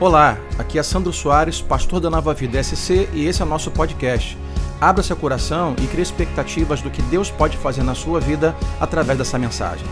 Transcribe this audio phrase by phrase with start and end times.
[0.00, 3.70] Olá, aqui é Sandro Soares, pastor da Nova Vida SC e esse é o nosso
[3.70, 4.36] podcast.
[4.80, 9.16] Abra seu coração e crie expectativas do que Deus pode fazer na sua vida através
[9.16, 9.86] dessa mensagem.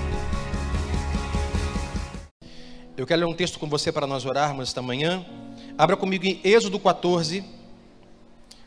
[2.97, 5.25] Eu quero ler um texto com você para nós orarmos esta manhã.
[5.79, 7.45] Abra comigo em Êxodo 14,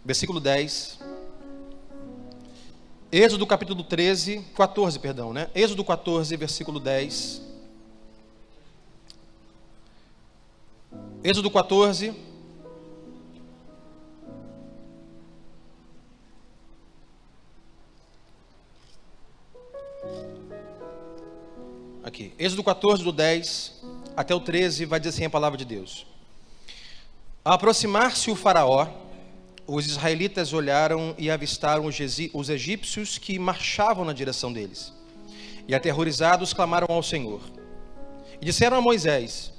[0.06, 1.00] versículo 10.
[3.12, 5.50] Êxodo capítulo 13, 14, perdão, né?
[5.54, 7.55] Êxodo 14, versículo 10.
[11.28, 12.14] Êxodo 14.
[22.04, 23.82] Aqui, Êxodo 14, do 10
[24.16, 26.06] até o 13, vai dizer assim a palavra de Deus.
[27.44, 28.88] Ao aproximar-se o Faraó,
[29.66, 34.94] os israelitas olharam e avistaram os egípcios que marchavam na direção deles.
[35.68, 37.42] E aterrorizados clamaram ao Senhor.
[38.40, 39.55] E disseram a Moisés: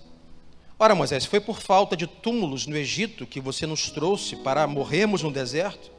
[0.79, 5.23] Ora, Moisés, foi por falta de túmulos no Egito que você nos trouxe para morrermos
[5.23, 5.91] no deserto?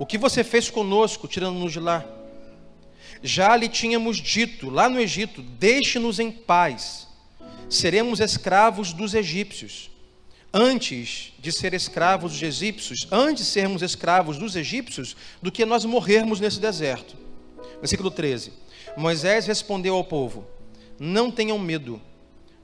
[0.00, 2.04] O que você fez conosco, tirando-nos de lá?
[3.22, 7.06] Já lhe tínhamos dito lá no Egito: Deixe-nos em paz,
[7.70, 9.90] seremos escravos dos egípcios.
[10.52, 15.84] Antes de ser escravos dos egípcios, antes de sermos escravos dos egípcios, do que nós
[15.84, 17.16] morrermos nesse deserto.
[17.78, 18.52] Versículo 13:
[18.96, 20.48] Moisés respondeu ao povo:
[20.98, 22.02] Não tenham medo,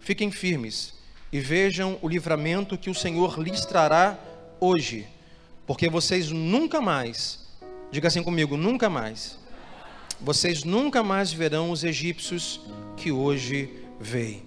[0.00, 0.93] fiquem firmes
[1.34, 4.16] e vejam o livramento que o Senhor lhes trará
[4.60, 5.04] hoje,
[5.66, 7.44] porque vocês nunca mais,
[7.90, 9.36] diga assim comigo, nunca mais,
[10.20, 12.60] vocês nunca mais verão os egípcios
[12.96, 13.68] que hoje
[13.98, 14.44] veem.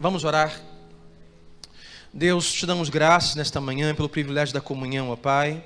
[0.00, 0.58] Vamos orar.
[2.10, 5.62] Deus, te damos graças nesta manhã pelo privilégio da comunhão, ó Pai.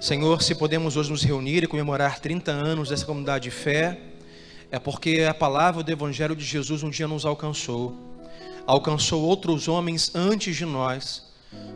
[0.00, 4.00] Senhor, se podemos hoje nos reunir e comemorar 30 anos dessa comunidade de fé,
[4.70, 8.07] é porque a palavra do Evangelho de Jesus um dia nos alcançou
[8.68, 11.22] alcançou outros homens antes de nós,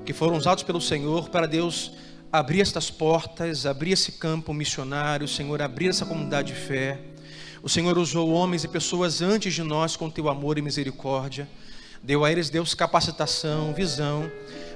[0.05, 1.91] que foram usados pelo Senhor para Deus
[2.31, 7.01] abrir estas portas, abrir esse campo missionário, Senhor abrir essa comunidade de fé.
[7.63, 11.49] O Senhor usou homens e pessoas antes de nós com teu amor e misericórdia.
[12.03, 14.31] Deu a eles, Deus, capacitação, visão,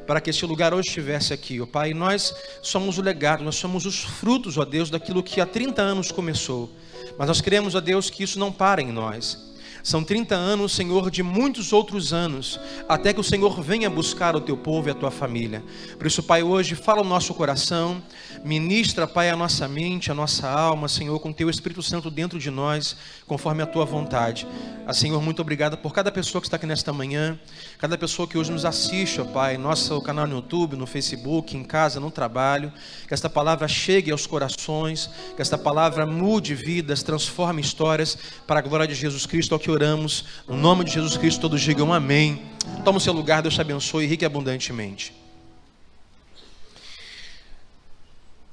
[0.06, 1.92] para que este lugar hoje estivesse aqui, ó Pai.
[1.92, 6.10] nós somos o legado, nós somos os frutos, ó Deus, daquilo que há 30 anos
[6.10, 6.72] começou.
[7.18, 9.54] Mas nós queremos, ó Deus, que isso não pare em nós
[9.86, 12.58] são 30 anos, Senhor, de muitos outros anos,
[12.88, 15.62] até que o Senhor venha buscar o teu povo e a tua família.
[15.96, 18.02] Por isso, Pai, hoje fala o nosso coração,
[18.44, 22.50] ministra, Pai, a nossa mente, a nossa alma, Senhor, com teu Espírito Santo dentro de
[22.50, 22.96] nós,
[23.28, 24.44] conforme a tua vontade.
[24.84, 27.38] Ah, Senhor, muito obrigado por cada pessoa que está aqui nesta manhã,
[27.78, 31.62] cada pessoa que hoje nos assiste, ó Pai, nosso canal no YouTube, no Facebook, em
[31.62, 32.72] casa, no trabalho.
[33.06, 38.18] Que esta palavra chegue aos corações, que esta palavra mude vidas, transforme histórias
[38.48, 40.24] para a glória de Jesus Cristo, ao que oramos.
[40.48, 42.42] No nome de Jesus Cristo, todos digam amém.
[42.82, 45.12] Toma o seu lugar, Deus te abençoe rique e abundantemente.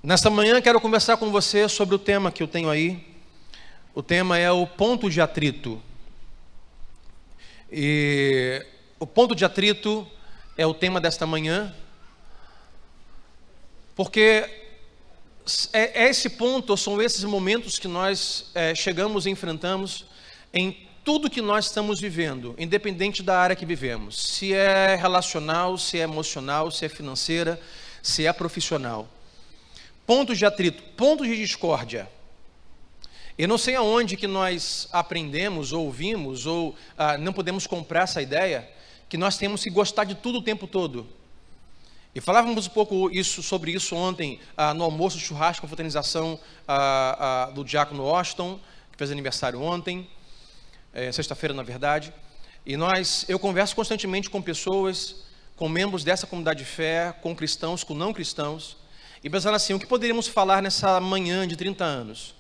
[0.03, 3.07] Nesta manhã quero conversar com você sobre o tema que eu tenho aí.
[3.95, 5.81] O tema é o ponto de atrito.
[7.71, 8.65] E
[8.99, 10.05] o ponto de atrito
[10.57, 11.73] é o tema desta manhã,
[13.95, 14.49] porque
[15.71, 20.05] é, é esse ponto, são esses momentos que nós é, chegamos e enfrentamos
[20.53, 25.99] em tudo que nós estamos vivendo, independente da área que vivemos, se é relacional, se
[25.99, 27.59] é emocional, se é financeira,
[28.01, 29.07] se é profissional.
[30.05, 32.09] Pontos de atrito, pontos de discórdia.
[33.37, 38.21] Eu não sei aonde que nós aprendemos, ou ouvimos, ou ah, não podemos comprar essa
[38.21, 38.69] ideia,
[39.09, 41.05] que nós temos que gostar de tudo o tempo todo.
[42.15, 47.51] E falávamos um pouco isso, sobre isso ontem ah, no almoço churrasco, confraternização ah, ah,
[47.51, 48.59] do Diácono Austin,
[48.91, 50.07] que fez aniversário ontem
[50.93, 52.13] é, sexta-feira, na verdade.
[52.65, 55.23] E nós, eu converso constantemente com pessoas,
[55.55, 58.77] com membros dessa comunidade de fé, com cristãos, com não cristãos,
[59.23, 62.35] e pensando assim: o que poderíamos falar nessa manhã de 30 anos?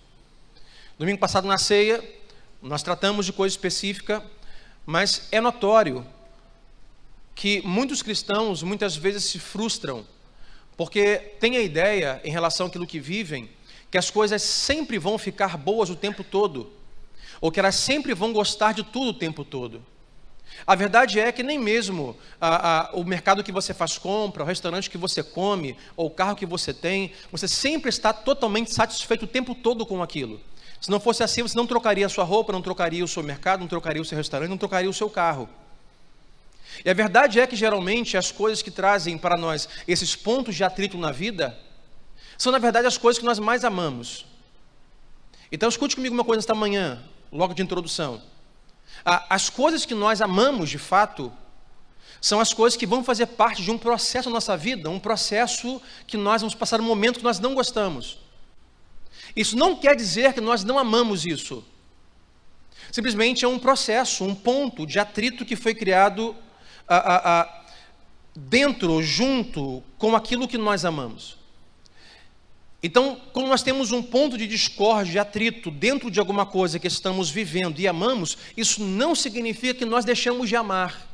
[0.97, 2.03] Domingo passado, na ceia,
[2.61, 4.23] nós tratamos de coisa específica,
[4.85, 6.05] mas é notório
[7.35, 10.05] que muitos cristãos muitas vezes se frustram,
[10.77, 13.49] porque têm a ideia, em relação àquilo que vivem,
[13.89, 16.71] que as coisas sempre vão ficar boas o tempo todo
[17.43, 19.83] ou que elas sempre vão gostar de tudo o tempo todo.
[20.65, 24.45] A verdade é que nem mesmo a, a, o mercado que você faz compra, o
[24.45, 29.25] restaurante que você come, ou o carro que você tem, você sempre está totalmente satisfeito
[29.25, 30.39] o tempo todo com aquilo.
[30.79, 33.59] Se não fosse assim, você não trocaria a sua roupa, não trocaria o seu mercado,
[33.59, 35.49] não trocaria o seu restaurante, não trocaria o seu carro.
[36.85, 40.63] E a verdade é que geralmente as coisas que trazem para nós esses pontos de
[40.63, 41.59] atrito na vida
[42.37, 44.25] são, na verdade, as coisas que nós mais amamos.
[45.51, 48.21] Então, escute comigo uma coisa esta manhã logo de introdução.
[49.03, 51.31] As coisas que nós amamos de fato
[52.21, 55.81] São as coisas que vão fazer parte de um processo na nossa vida, um processo
[56.07, 58.17] que nós vamos passar um momento que nós não gostamos.
[59.35, 61.61] Isso não quer dizer que nós não amamos isso.
[62.93, 66.33] Simplesmente é um processo, um ponto de atrito que foi criado
[66.87, 67.63] a, a, a,
[68.33, 71.37] dentro, junto com aquilo que nós amamos.
[72.85, 76.87] Então, quando nós temos um ponto de discórdia, de atrito dentro de alguma coisa que
[76.87, 81.09] estamos vivendo e amamos, isso não significa que nós deixamos de amar.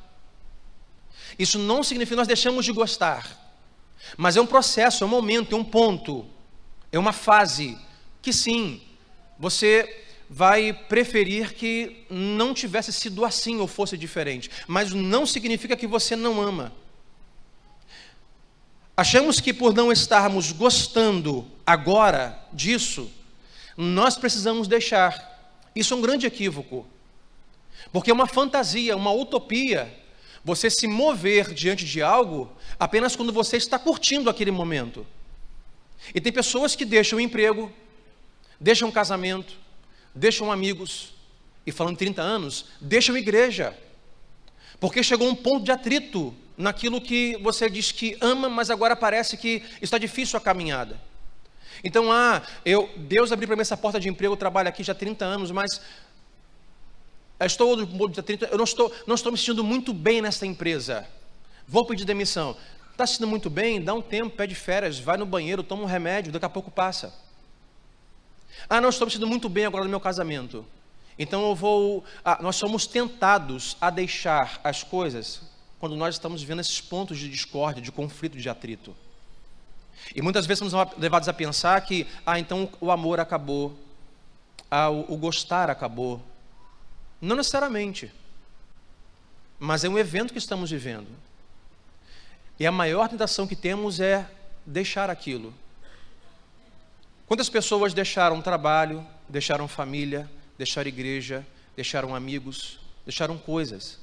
[1.37, 3.37] Isso não significa que nós deixamos de gostar.
[4.17, 6.25] Mas é um processo, é um momento, é um ponto,
[6.91, 7.77] é uma fase
[8.19, 8.81] que sim,
[9.37, 15.85] você vai preferir que não tivesse sido assim ou fosse diferente, mas não significa que
[15.85, 16.73] você não ama.
[18.99, 23.09] Achamos que por não estarmos gostando agora disso,
[23.77, 25.63] nós precisamos deixar.
[25.73, 26.85] Isso é um grande equívoco.
[27.93, 29.89] Porque é uma fantasia, uma utopia,
[30.43, 35.07] você se mover diante de algo apenas quando você está curtindo aquele momento.
[36.13, 37.71] E tem pessoas que deixam o emprego,
[38.59, 39.53] deixam o casamento,
[40.13, 41.13] deixam amigos,
[41.65, 43.73] e falando 30 anos, deixam igreja,
[44.77, 49.37] porque chegou um ponto de atrito naquilo que você diz que ama, mas agora parece
[49.37, 50.99] que está difícil a caminhada.
[51.81, 54.91] Então, ah, eu, Deus abriu para mim essa porta de emprego, eu trabalho aqui já
[54.91, 55.81] há 30 anos, mas
[57.39, 60.45] eu estou no de 30, eu não estou, não estou me sentindo muito bem nessa
[60.45, 61.07] empresa.
[61.65, 62.57] Vou pedir demissão.
[62.91, 63.81] Está se sentindo muito bem?
[63.81, 67.13] Dá um tempo, pede férias, vai no banheiro, toma um remédio, daqui a pouco passa.
[68.69, 70.65] Ah, não estou me sentindo muito bem agora no meu casamento.
[71.17, 72.03] Então eu vou.
[72.25, 75.48] Ah, nós somos tentados a deixar as coisas
[75.79, 78.95] quando nós estamos vivendo esses pontos de discórdia, de conflito, de atrito.
[80.13, 83.77] E muitas vezes somos levados a pensar que, ah, então o amor acabou,
[84.69, 86.21] ah, o, o gostar acabou.
[87.21, 88.11] Não necessariamente.
[89.59, 91.07] Mas é um evento que estamos vivendo.
[92.59, 94.29] E a maior tentação que temos é
[94.65, 95.53] deixar aquilo.
[97.25, 101.45] Quantas pessoas deixaram trabalho, deixaram família, deixaram igreja,
[101.75, 103.99] deixaram amigos, deixaram coisas?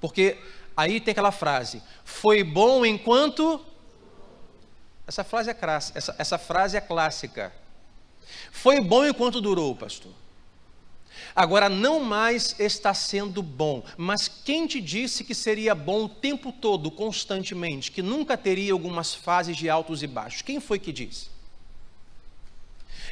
[0.00, 0.38] Porque
[0.76, 3.64] aí tem aquela frase: foi bom enquanto.
[5.06, 5.98] Essa frase é clássica.
[5.98, 7.52] Essa, essa frase é clássica.
[8.50, 10.12] Foi bom enquanto durou, pastor.
[11.36, 16.52] Agora não mais está sendo bom, mas quem te disse que seria bom o tempo
[16.52, 20.42] todo, constantemente, que nunca teria algumas fases de altos e baixos?
[20.42, 21.26] Quem foi que disse?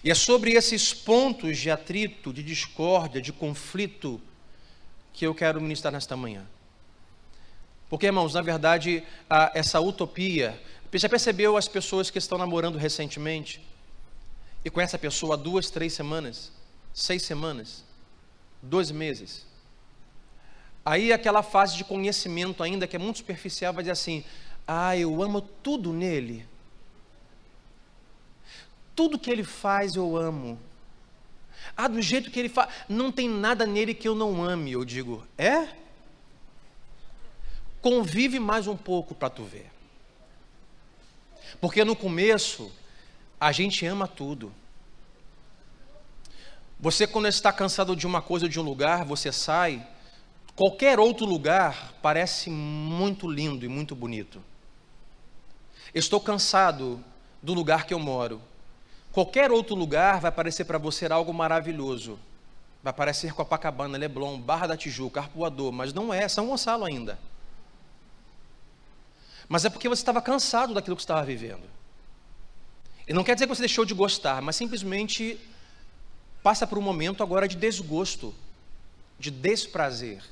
[0.05, 4.20] E é sobre esses pontos de atrito, de discórdia, de conflito,
[5.12, 6.47] que eu quero ministrar nesta manhã.
[7.92, 9.04] Porque, irmãos, na verdade,
[9.52, 10.58] essa utopia.
[10.94, 13.60] Já percebeu as pessoas que estão namorando recentemente?
[14.64, 16.50] E conhece a pessoa há duas, três semanas,
[16.94, 17.84] seis semanas,
[18.62, 19.46] dois meses.
[20.82, 24.24] Aí aquela fase de conhecimento ainda que é muito superficial vai dizer assim:
[24.66, 26.46] ah, eu amo tudo nele.
[28.96, 30.58] Tudo que ele faz eu amo.
[31.76, 34.72] Ah, do jeito que ele faz, não tem nada nele que eu não ame.
[34.72, 35.81] Eu digo, é?
[37.82, 39.69] Convive mais um pouco para tu ver.
[41.61, 42.70] Porque no começo,
[43.40, 44.52] a gente ama tudo.
[46.79, 49.84] Você, quando está cansado de uma coisa ou de um lugar, você sai,
[50.55, 54.40] qualquer outro lugar parece muito lindo e muito bonito.
[55.92, 57.02] Estou cansado
[57.42, 58.40] do lugar que eu moro.
[59.11, 62.16] Qualquer outro lugar vai parecer para você algo maravilhoso.
[62.80, 67.18] Vai parecer Copacabana, Leblon, Barra da Tijuca, Arpoador, mas não é, São Gonçalo ainda.
[69.52, 71.68] Mas é porque você estava cansado daquilo que estava vivendo.
[73.06, 75.38] E não quer dizer que você deixou de gostar, mas simplesmente
[76.42, 78.35] passa por um momento agora de desgosto,
[79.18, 80.25] de desprazer.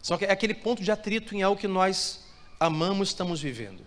[0.00, 2.24] Só que é aquele ponto de atrito em algo que nós
[2.60, 3.84] amamos, estamos vivendo.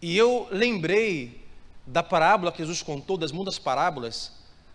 [0.00, 1.44] E eu lembrei
[1.86, 4.32] da parábola que Jesus contou, das muitas parábolas,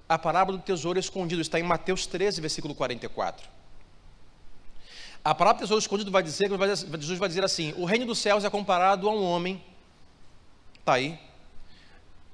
[0.07, 3.56] a parábola do tesouro escondido, está em Mateus 13, versículo 44.
[5.27, 8.49] A do tesouro escondido vai dizer, Jesus vai dizer assim: o reino dos céus é
[8.49, 9.61] comparado a um homem,
[10.79, 11.19] está aí.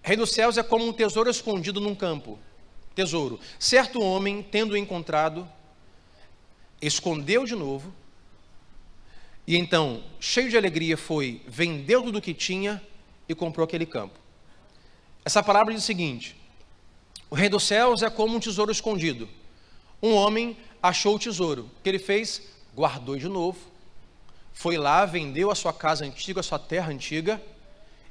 [0.04, 2.38] Reino dos céus é como um tesouro escondido num campo.
[2.94, 3.40] Tesouro.
[3.58, 5.50] Certo homem, tendo encontrado,
[6.80, 7.92] escondeu de novo,
[9.48, 12.80] e então, cheio de alegria, foi, vendeu tudo o que tinha
[13.28, 14.20] e comprou aquele campo.
[15.26, 16.36] Essa palavra diz o seguinte:
[17.28, 19.28] o reino dos céus é como um tesouro escondido.
[20.00, 21.72] Um homem achou o tesouro.
[21.80, 22.52] O que ele fez?
[22.75, 23.60] Guardou de novo.
[24.53, 27.42] Foi lá, vendeu a sua casa antiga, a sua terra antiga,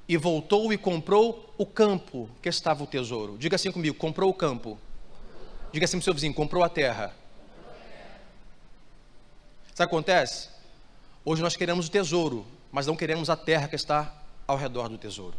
[0.08, 3.36] e voltou e comprou o campo que estava o tesouro.
[3.38, 4.78] Diga assim comigo: comprou o campo.
[5.72, 7.14] Diga assim para o seu vizinho: comprou a terra.
[9.74, 10.48] Sabe o que acontece?
[11.24, 14.12] Hoje nós queremos o tesouro, mas não queremos a terra que está
[14.46, 15.36] ao redor do tesouro.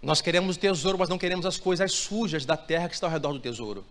[0.00, 3.12] Nós queremos o tesouro, mas não queremos as coisas sujas da terra que está ao
[3.12, 3.84] redor do tesouro.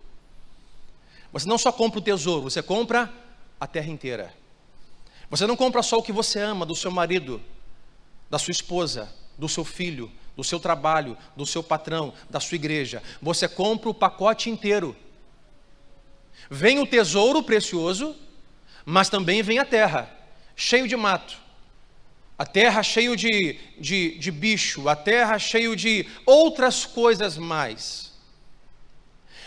[1.32, 3.12] Você não só compra o tesouro, você compra
[3.60, 4.34] a terra inteira.
[5.28, 7.40] Você não compra só o que você ama do seu marido,
[8.28, 13.02] da sua esposa, do seu filho, do seu trabalho, do seu patrão, da sua igreja.
[13.20, 14.96] Você compra o pacote inteiro.
[16.50, 18.16] Vem o tesouro precioso,
[18.84, 20.10] mas também vem a terra,
[20.56, 21.38] cheio de mato.
[22.38, 28.09] A terra cheio de, de, de bicho, a terra cheio de outras coisas mais.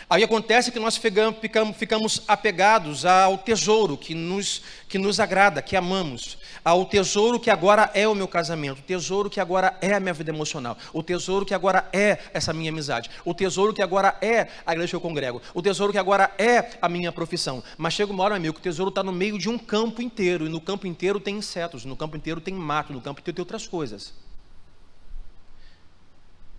[0.08, 6.36] Aí acontece que nós ficamos, apegados ao tesouro que nos, que nos agrada, que amamos,
[6.62, 10.12] ao tesouro que agora é o meu casamento, o tesouro que agora é a minha
[10.12, 14.48] vida emocional, o tesouro que agora é essa minha amizade, o tesouro que agora é
[14.66, 17.62] a igreja que eu congrego, o tesouro que agora é a minha profissão.
[17.78, 20.46] Mas chega uma hora, amigo, que o tesouro está no meio de um campo inteiro,
[20.46, 23.42] e no campo inteiro tem insetos, no campo inteiro tem mato, no campo inteiro tem
[23.42, 24.12] outras coisas.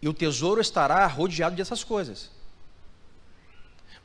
[0.01, 2.34] E o tesouro estará rodeado dessas coisas.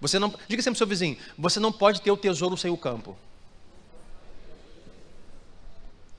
[0.01, 2.77] Você não, diga sempre ao seu vizinho, você não pode ter o tesouro sem o
[2.77, 3.17] campo.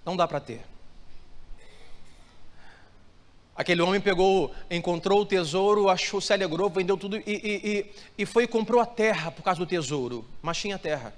[0.05, 0.63] Não dá para ter.
[3.55, 8.25] Aquele homem pegou, encontrou o tesouro, achou, se alegrou, vendeu tudo e, e, e, e
[8.25, 11.13] foi e comprou a terra por causa do tesouro, mas tinha terra.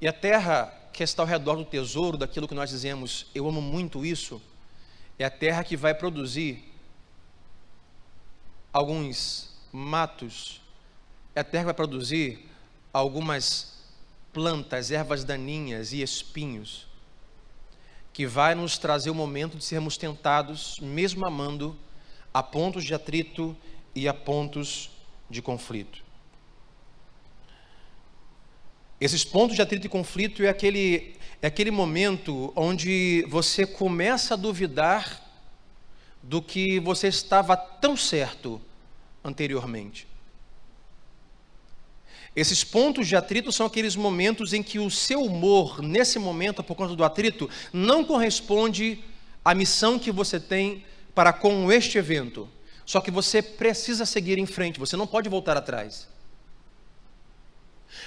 [0.00, 3.62] E a terra que está ao redor do tesouro, daquilo que nós dizemos, eu amo
[3.62, 4.40] muito isso,
[5.18, 6.72] é a terra que vai produzir
[8.72, 10.60] alguns matos,
[11.34, 12.48] a terra vai produzir
[12.92, 13.74] algumas
[14.32, 16.86] plantas, ervas daninhas e espinhos,
[18.12, 21.76] que vai nos trazer o momento de sermos tentados, mesmo amando,
[22.32, 23.56] a pontos de atrito
[23.96, 24.90] e a pontos
[25.28, 26.04] de conflito.
[29.00, 34.36] Esses pontos de atrito e conflito é aquele, é aquele momento onde você começa a
[34.36, 35.20] duvidar
[36.22, 38.62] do que você estava tão certo
[39.24, 40.06] anteriormente.
[42.36, 46.74] Esses pontos de atrito são aqueles momentos em que o seu humor, nesse momento, por
[46.74, 49.02] conta do atrito, não corresponde
[49.44, 52.48] à missão que você tem para com este evento.
[52.84, 56.08] Só que você precisa seguir em frente, você não pode voltar atrás.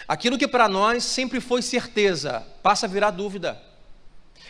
[0.08, 3.62] Aquilo que para nós sempre foi certeza, passa a virar dúvida.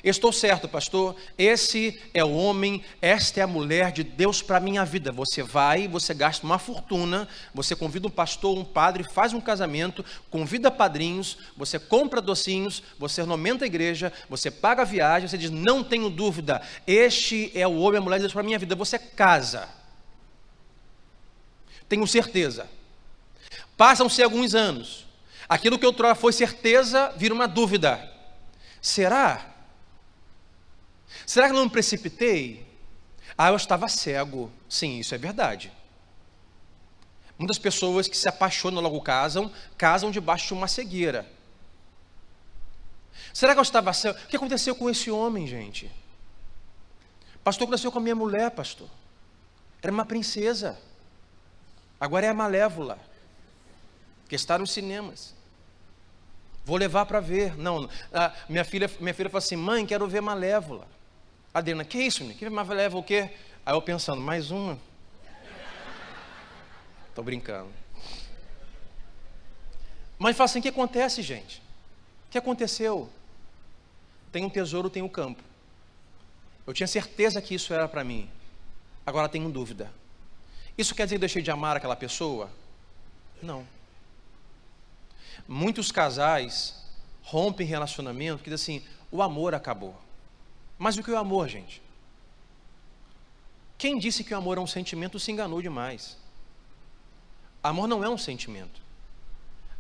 [0.04, 1.16] Estou certo, pastor.
[1.38, 5.12] Esse é o homem, esta é a mulher de Deus para a minha vida.
[5.12, 10.06] Você vai, você gasta uma fortuna, você convida um pastor, um padre, faz um casamento,
[10.30, 15.50] convida padrinhos, você compra docinhos, você ornamenta a igreja, você paga a viagem, você diz:
[15.50, 18.76] Não tenho dúvida, este é o homem, a mulher de Deus para a minha vida.
[18.76, 19.68] Você casa.
[21.90, 22.68] Tenho certeza.
[23.76, 25.06] Passam-se alguns anos.
[25.48, 28.12] Aquilo que outrora foi certeza vira uma dúvida.
[28.82, 29.57] Será?
[31.28, 32.66] Será que eu não me precipitei?
[33.38, 34.50] Ah, eu estava cego.
[34.70, 35.74] Sim, isso é verdade.
[37.38, 41.30] Muitas pessoas que se apaixonam logo casam, casam debaixo de uma cegueira.
[43.34, 44.18] Será que eu estava cego?
[44.18, 45.92] O que aconteceu com esse homem, gente?
[47.44, 48.90] Pastor, aconteceu com a minha mulher, pastor.
[49.84, 50.80] Era uma princesa.
[52.00, 52.98] Agora é a malévola.
[54.30, 55.36] Que está nos cinemas.
[56.64, 57.58] Vou levar para ver.
[57.58, 60.88] Não, ah, minha filha, minha filha falou assim: mãe, quero ver Malévola.
[61.58, 62.38] Adriana, que isso, menino?
[62.38, 63.32] Que Malévola o quê?
[63.66, 64.78] Aí eu pensando, mais uma.
[67.10, 67.70] Estou brincando.
[70.20, 71.58] Mas fala assim: o que acontece, gente?
[72.28, 73.10] O que aconteceu?
[74.32, 75.42] Tem um tesouro, tem um campo.
[76.68, 78.30] Eu tinha certeza que isso era para mim.
[79.04, 79.92] Agora tenho dúvida.
[80.78, 82.52] Isso quer dizer que deixei de amar aquela pessoa?
[83.42, 83.68] Não.
[85.48, 86.76] Muitos casais
[87.24, 90.07] rompem relacionamento que dizem assim: o amor acabou.
[90.78, 91.82] Mas o que é o amor, gente?
[93.78, 96.18] Quem disse que o amor é um sentimento se enganou demais.
[97.64, 98.82] Amor não é um sentimento.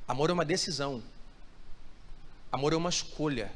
[0.07, 1.01] Amor é uma decisão.
[2.51, 3.51] Amor é uma escolha.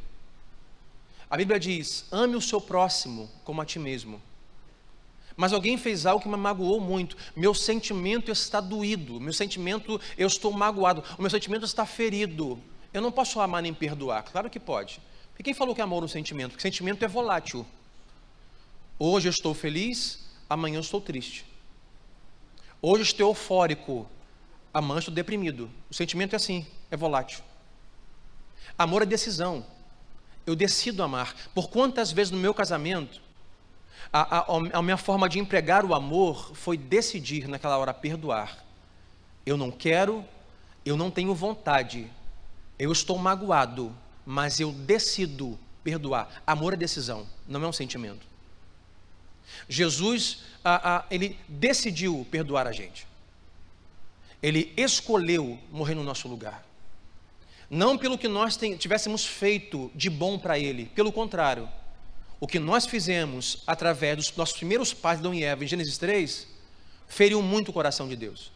[1.30, 4.22] A Bíblia diz: ame o seu próximo como a ti mesmo.
[5.36, 7.16] Mas alguém fez algo que me magoou muito.
[7.36, 9.20] Meu sentimento está doído.
[9.20, 11.04] Meu sentimento, eu estou magoado.
[11.18, 12.60] O meu sentimento está ferido.
[12.94, 14.24] Eu não posso amar nem perdoar.
[14.24, 15.00] Claro que pode.
[15.42, 16.52] E quem falou que amor é um sentimento?
[16.52, 17.66] Porque sentimento é volátil.
[19.00, 21.44] Hoje eu estou feliz, amanhã eu estou triste.
[22.80, 24.08] Hoje eu estou eufórico,
[24.72, 25.68] amanhã eu estou deprimido.
[25.90, 27.44] O sentimento é assim, é volátil.
[28.78, 29.66] Amor é decisão.
[30.46, 31.34] Eu decido amar.
[31.56, 33.20] Por quantas vezes no meu casamento
[34.14, 38.64] a, a, a minha forma de empregar o amor foi decidir naquela hora perdoar.
[39.44, 40.24] Eu não quero,
[40.86, 42.08] eu não tenho vontade,
[42.78, 43.92] eu estou magoado,
[44.26, 46.42] mas eu decido perdoar.
[46.46, 48.26] Amor é decisão, não é um sentimento.
[49.68, 53.08] Jesus, ah, ah, ele decidiu perdoar a gente.
[54.42, 56.66] Ele escolheu morrer no nosso lugar.
[57.70, 61.70] Não pelo que nós tivéssemos feito de bom para Ele, pelo contrário.
[62.40, 66.48] O que nós fizemos através dos nossos primeiros pais, Adão e Eva, em Gênesis 3,
[67.08, 68.52] feriu muito o coração de Deus.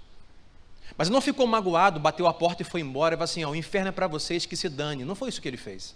[0.97, 3.55] Mas não ficou magoado, bateu a porta e foi embora, e falou assim: ó, o
[3.55, 5.03] inferno é para vocês que se dane.
[5.03, 5.95] Não foi isso que ele fez.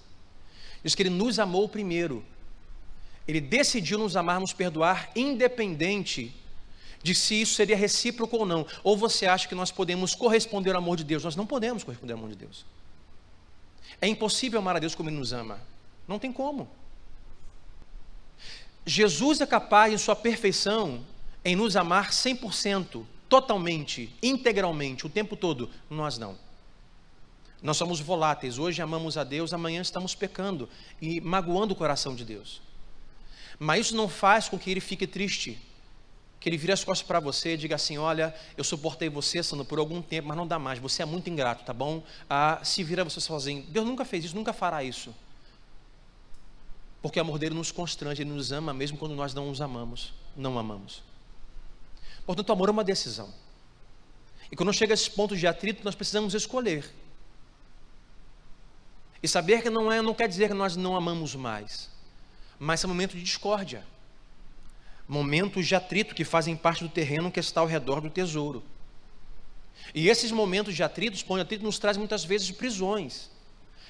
[0.83, 2.23] Diz que ele nos amou primeiro.
[3.27, 6.33] Ele decidiu nos amar, nos perdoar, independente
[7.01, 8.65] de se isso seria recíproco ou não.
[8.83, 11.23] Ou você acha que nós podemos corresponder ao amor de Deus?
[11.23, 12.65] Nós não podemos corresponder ao amor de Deus.
[14.01, 15.59] É impossível amar a Deus como Ele nos ama.
[16.07, 16.67] Não tem como.
[18.85, 21.05] Jesus é capaz, em sua perfeição,
[21.45, 25.69] em nos amar 100%, totalmente, integralmente, o tempo todo.
[25.89, 26.35] Nós não.
[27.61, 28.57] Nós somos voláteis.
[28.57, 30.67] Hoje amamos a Deus, amanhã estamos pecando
[31.01, 32.61] e magoando o coração de Deus.
[33.57, 35.61] Mas isso não faz com que ele fique triste
[36.39, 39.65] que ele vire as costas para você e diga assim: Olha, eu suportei você, Sandro,
[39.65, 42.01] por algum tempo, mas não dá mais, você é muito ingrato, tá bom?
[42.29, 43.63] Ah, se vira você sozinho.
[43.63, 45.13] Deus nunca fez isso, nunca fará isso.
[47.01, 50.13] Porque o amor dele nos constrange, ele nos ama mesmo quando nós não os amamos,
[50.35, 51.01] não amamos.
[52.29, 53.33] Portanto, o amor é uma decisão.
[54.51, 56.87] E quando chega a esses pontos de atrito, nós precisamos escolher.
[59.23, 61.89] E saber que não é, não quer dizer que nós não amamos mais,
[62.59, 63.83] mas é um momento de discórdia
[65.07, 68.61] momentos de atrito que fazem parte do terreno que está ao redor do tesouro.
[69.95, 73.31] E esses momentos de atrito, de atrito, nos trazem muitas vezes prisões.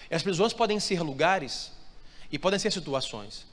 [0.09, 1.73] E as prisões podem ser lugares
[2.31, 3.45] e podem ser situações.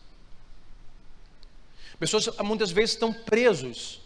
[1.99, 4.06] Pessoas muitas vezes estão presos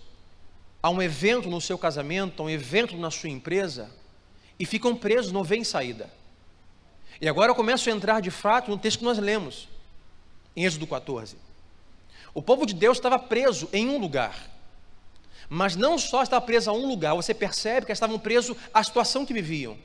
[0.83, 3.91] a um evento no seu casamento, a um evento na sua empresa,
[4.59, 6.11] e ficam presos, não vêm saída.
[7.21, 9.69] E agora eu começo a entrar de fato no texto que nós lemos,
[10.57, 11.37] em Êxodo 14.
[12.33, 14.49] O povo de Deus estava preso em um lugar.
[15.49, 19.27] Mas não só estava preso a um lugar, você percebe que estavam presos à situação
[19.27, 19.77] que viviam.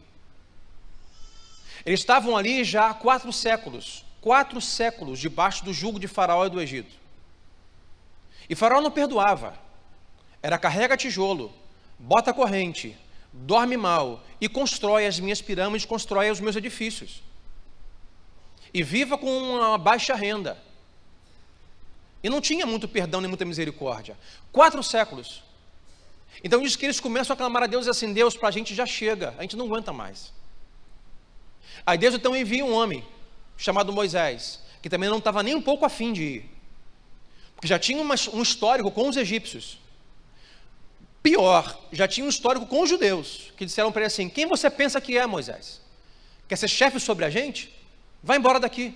[1.86, 6.50] Eles estavam ali já há quatro séculos quatro séculos debaixo do jugo de Faraó e
[6.50, 6.96] do Egito.
[8.50, 9.56] E Faraó não perdoava.
[10.46, 11.52] Era carrega tijolo,
[11.98, 12.96] bota corrente,
[13.34, 17.24] dorme mal e constrói as minhas pirâmides, constrói os meus edifícios.
[18.72, 20.56] E viva com uma baixa renda.
[22.24, 24.16] E não tinha muito perdão nem muita misericórdia.
[24.52, 25.42] Quatro séculos.
[26.44, 28.76] Então diz que eles começam a clamar a Deus e assim, Deus, para a gente
[28.76, 30.32] já chega, a gente não aguenta mais.
[31.84, 33.04] Aí Deus então envia um homem,
[33.58, 36.52] chamado Moisés, que também não estava nem um pouco afim de ir.
[37.56, 39.84] Porque já tinha um histórico com os egípcios.
[41.26, 44.70] Pior, já tinha um histórico com os judeus, que disseram para ele assim: Quem você
[44.70, 45.82] pensa que é, Moisés?
[46.48, 47.74] Quer ser chefe sobre a gente?
[48.22, 48.94] Vai embora daqui.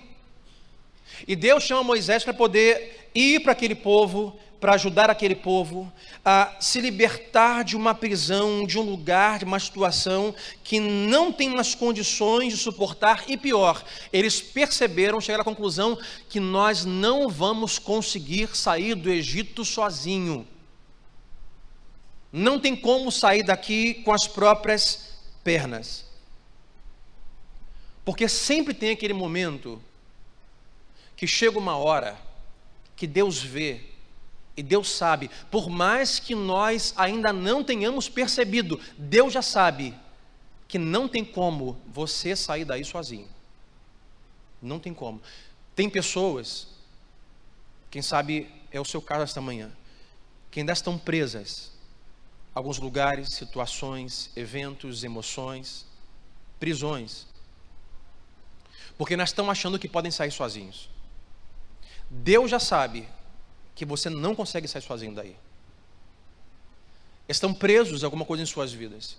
[1.26, 5.92] E Deus chama Moisés para poder ir para aquele povo, para ajudar aquele povo
[6.24, 11.48] a se libertar de uma prisão, de um lugar, de uma situação que não tem
[11.48, 17.76] mais condições de suportar e pior, eles perceberam, chegaram à conclusão que nós não vamos
[17.76, 20.46] conseguir sair do Egito sozinho.
[22.32, 26.04] Não tem como sair daqui com as próprias pernas.
[28.04, 29.82] Porque sempre tem aquele momento
[31.16, 32.16] que chega uma hora
[32.96, 33.82] que Deus vê
[34.56, 39.94] e Deus sabe, por mais que nós ainda não tenhamos percebido, Deus já sabe
[40.68, 43.28] que não tem como você sair daí sozinho.
[44.60, 45.20] Não tem como.
[45.74, 46.68] Tem pessoas,
[47.90, 49.70] quem sabe é o seu caso esta manhã,
[50.50, 51.72] que ainda estão presas
[52.60, 55.86] alguns lugares, situações, eventos, emoções,
[56.58, 57.26] prisões,
[58.98, 60.90] porque nós estão achando que podem sair sozinhos.
[62.10, 63.08] Deus já sabe
[63.74, 65.34] que você não consegue sair sozinho daí.
[67.26, 69.16] Estão presos alguma coisa em suas vidas.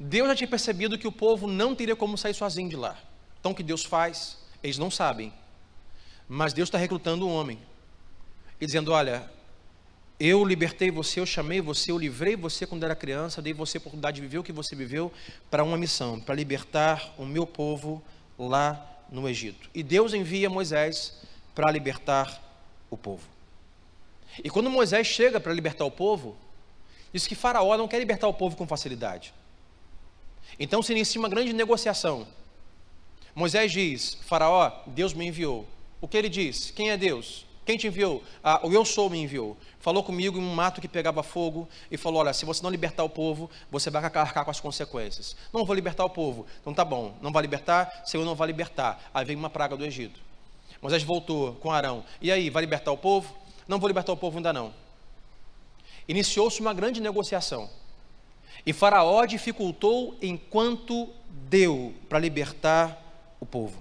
[0.00, 2.98] Deus já tinha percebido que o povo não teria como sair sozinho de lá.
[3.38, 4.36] Então o que Deus faz?
[4.64, 5.32] Eles não sabem.
[6.28, 7.60] Mas Deus está recrutando um homem.
[8.60, 9.30] E dizendo: Olha,
[10.24, 13.80] eu libertei você, eu chamei você, eu livrei você quando era criança, dei você a
[13.80, 15.12] oportunidade de viver o que você viveu
[15.50, 18.00] para uma missão, para libertar o meu povo
[18.38, 19.68] lá no Egito.
[19.74, 21.18] E Deus envia Moisés
[21.56, 22.40] para libertar
[22.88, 23.26] o povo.
[24.44, 26.36] E quando Moisés chega para libertar o povo,
[27.12, 29.34] diz que Faraó não quer libertar o povo com facilidade.
[30.56, 32.28] Então se inicia uma grande negociação.
[33.34, 35.66] Moisés diz: Faraó, Deus me enviou.
[36.00, 36.70] O que ele diz?
[36.70, 37.44] Quem é Deus?
[37.64, 38.22] Quem te enviou?
[38.42, 39.56] Ah, o eu sou me enviou.
[39.78, 43.04] Falou comigo em um mato que pegava fogo e falou: Olha, se você não libertar
[43.04, 45.36] o povo, você vai arcar com as consequências.
[45.52, 46.46] Não vou libertar o povo.
[46.60, 49.10] Então tá bom, não vai libertar, Senhor não vai libertar.
[49.14, 50.20] Aí vem uma praga do Egito.
[50.80, 52.04] Moisés voltou com Arão.
[52.20, 53.32] E aí, vai libertar o povo?
[53.68, 54.74] Não vou libertar o povo ainda não.
[56.08, 57.70] Iniciou-se uma grande negociação.
[58.66, 63.00] E Faraó dificultou enquanto deu para libertar
[63.38, 63.80] o povo.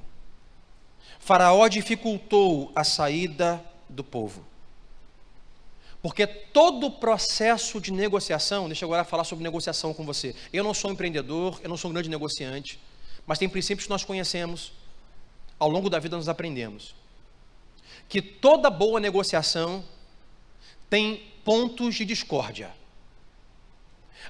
[1.20, 4.46] Faraó dificultou a saída do povo.
[6.02, 10.36] Porque todo o processo de negociação, deixa eu agora falar sobre negociação com você.
[10.52, 12.80] Eu não sou um empreendedor, eu não sou um grande negociante,
[13.26, 14.72] mas tem princípios que nós conhecemos,
[15.60, 16.96] ao longo da vida nós aprendemos.
[18.10, 19.84] Que toda boa negociação
[20.90, 22.72] tem pontos de discórdia.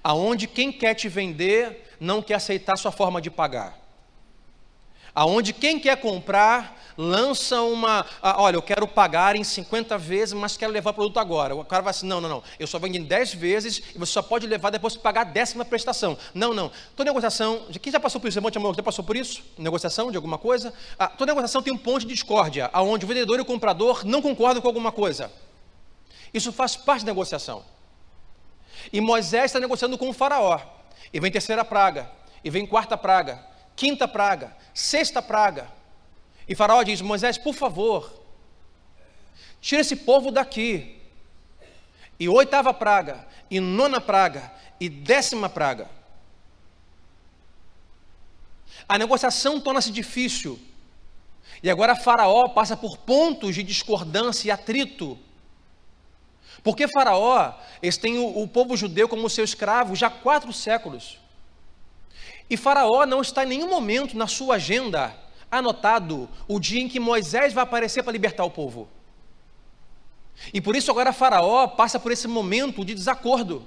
[0.04, 3.80] Aonde quem quer te vender não quer aceitar sua forma de pagar.
[5.14, 10.56] Aonde quem quer comprar lança uma, ah, olha, eu quero pagar em 50 vezes, mas
[10.56, 11.56] quero levar o produto agora.
[11.56, 14.14] O cara vai assim, não, não, não, eu só vendo em 10 vezes e você
[14.14, 16.18] só pode levar depois que pagar a décima prestação.
[16.34, 16.72] Não, não.
[16.96, 18.38] Toda negociação, quem já passou por isso?
[18.38, 19.44] Levante a mão, já passou por isso?
[19.58, 20.74] Negociação de alguma coisa?
[20.98, 24.22] Ah, toda negociação tem um ponto de discórdia, aonde o vendedor e o comprador não
[24.22, 25.32] concordam com alguma coisa.
[26.34, 27.64] Isso faz parte da negociação.
[28.92, 30.60] E Moisés está negociando com o faraó.
[31.14, 32.10] E vem terceira praga,
[32.44, 35.68] e vem quarta praga, quinta praga, sexta praga.
[36.48, 38.12] E Faraó diz: Moisés, por favor,
[39.60, 41.00] tira esse povo daqui.
[42.20, 45.90] E oitava praga, e nona praga, e décima praga.
[48.88, 50.60] A negociação torna-se difícil.
[51.64, 55.18] E agora Faraó passa por pontos de discordância e atrito.
[56.64, 61.21] Porque Faraó, eles têm o, o povo judeu como seu escravo já há quatro séculos.
[62.52, 65.16] E Faraó não está em nenhum momento na sua agenda
[65.50, 68.90] anotado o dia em que Moisés vai aparecer para libertar o povo.
[70.54, 73.66] E por isso agora Faraó passa por esse momento de desacordo.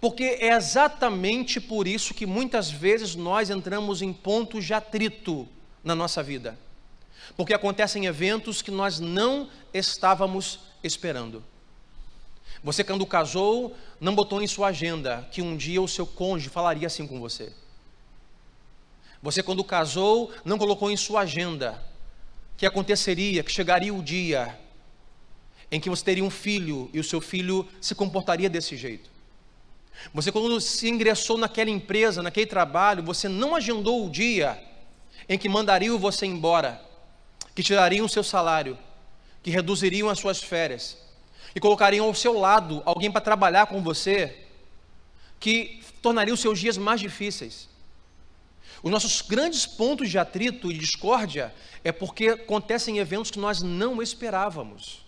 [0.00, 5.46] Porque é exatamente por isso que muitas vezes nós entramos em pontos de atrito
[5.84, 6.58] na nossa vida.
[7.36, 11.44] Porque acontecem eventos que nós não estávamos esperando.
[12.62, 16.86] Você, quando casou, não botou em sua agenda que um dia o seu cônjuge falaria
[16.86, 17.52] assim com você.
[19.22, 21.82] Você, quando casou, não colocou em sua agenda
[22.56, 24.58] que aconteceria, que chegaria o dia
[25.70, 29.10] em que você teria um filho e o seu filho se comportaria desse jeito.
[30.14, 34.60] Você, quando se ingressou naquela empresa, naquele trabalho, você não agendou o dia
[35.28, 36.80] em que mandariam você embora,
[37.54, 38.78] que tirariam o seu salário,
[39.42, 41.07] que reduziriam as suas férias
[41.58, 44.46] e colocariam ao seu lado alguém para trabalhar com você,
[45.40, 47.68] que tornaria os seus dias mais difíceis.
[48.80, 54.00] Os nossos grandes pontos de atrito e discórdia é porque acontecem eventos que nós não
[54.00, 55.04] esperávamos.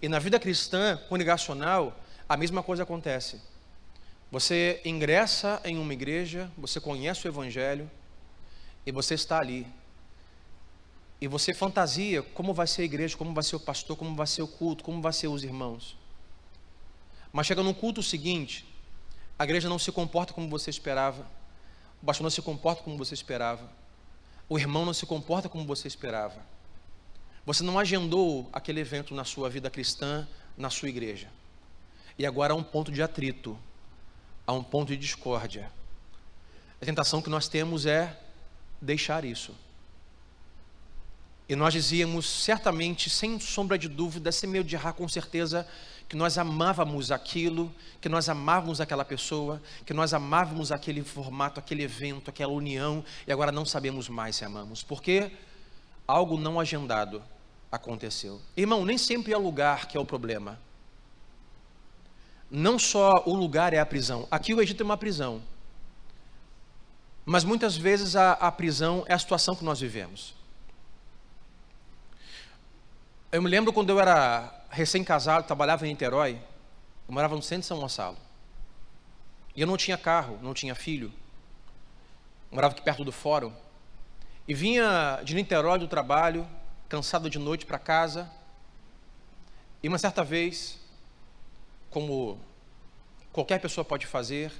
[0.00, 1.94] E na vida cristã congregacional,
[2.26, 3.42] a mesma coisa acontece.
[4.30, 7.90] Você ingressa em uma igreja, você conhece o Evangelho,
[8.86, 9.66] e você está ali
[11.20, 14.26] e você fantasia como vai ser a igreja, como vai ser o pastor, como vai
[14.26, 15.96] ser o culto, como vai ser os irmãos.
[17.32, 18.64] Mas chega no culto seguinte,
[19.38, 21.26] a igreja não se comporta como você esperava,
[22.00, 23.68] o pastor não se comporta como você esperava,
[24.48, 26.40] o irmão não se comporta como você esperava.
[27.44, 31.28] Você não agendou aquele evento na sua vida cristã, na sua igreja.
[32.18, 33.58] E agora há um ponto de atrito,
[34.46, 35.70] há um ponto de discórdia.
[36.80, 38.16] A tentação que nós temos é
[38.80, 39.54] deixar isso
[41.48, 45.66] e nós dizíamos, certamente, sem sombra de dúvida, sem medo de errar, com certeza,
[46.06, 51.82] que nós amávamos aquilo, que nós amávamos aquela pessoa, que nós amávamos aquele formato, aquele
[51.82, 55.32] evento, aquela união, e agora não sabemos mais se amamos, porque
[56.06, 57.22] algo não agendado
[57.72, 58.40] aconteceu.
[58.54, 60.58] Irmão, nem sempre é o lugar que é o problema.
[62.50, 64.26] Não só o lugar é a prisão.
[64.30, 65.42] Aqui o Egito é uma prisão.
[67.24, 70.37] Mas muitas vezes a, a prisão é a situação que nós vivemos.
[73.30, 76.40] Eu me lembro quando eu era recém-casado, trabalhava em Niterói,
[77.06, 78.16] eu morava no centro de São Gonçalo.
[79.54, 81.12] E eu não tinha carro, não tinha filho.
[82.50, 83.52] Eu morava aqui perto do fórum.
[84.46, 86.48] E vinha de Niterói do trabalho,
[86.88, 88.30] cansado de noite para casa.
[89.82, 90.78] E uma certa vez,
[91.90, 92.40] como
[93.30, 94.50] qualquer pessoa pode fazer,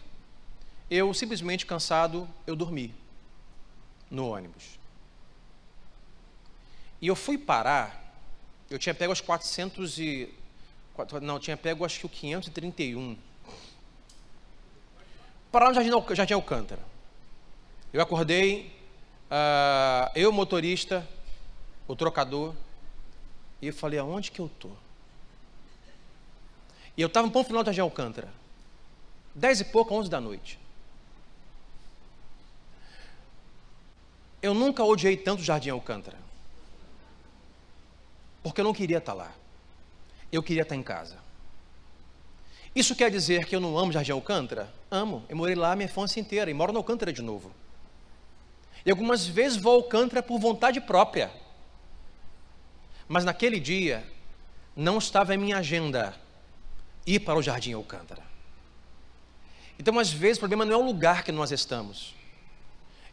[0.90, 2.94] eu simplesmente cansado, eu dormi
[4.10, 4.78] no ônibus.
[7.00, 8.07] E eu fui parar
[8.70, 10.34] eu tinha pego as 400 e...
[11.22, 13.16] Não, tinha pego acho que o 531.
[15.50, 16.82] Para no Jardim, Jardim Alcântara.
[17.92, 18.66] Eu acordei,
[19.30, 21.08] uh, eu motorista,
[21.86, 22.54] o trocador,
[23.62, 24.76] e eu falei, aonde que eu estou?
[26.96, 28.28] E eu estava no ponto final da Jardim Alcântara,
[29.34, 30.58] dez e pouco, onze da noite.
[34.42, 36.18] Eu nunca odiei tanto o Jardim Alcântara,
[38.48, 39.30] porque eu não queria estar lá,
[40.32, 41.18] eu queria estar em casa.
[42.74, 44.72] Isso quer dizer que eu não amo Jardim Alcântara?
[44.90, 47.52] Amo, eu morei lá a minha infância inteira e moro no Alcântara de novo.
[48.86, 51.30] E algumas vezes vou ao Alcântara por vontade própria.
[53.06, 54.06] Mas naquele dia,
[54.76, 56.14] não estava em minha agenda
[57.06, 58.22] ir para o Jardim Alcântara.
[59.78, 62.14] Então, às vezes, o problema não é o lugar que nós estamos,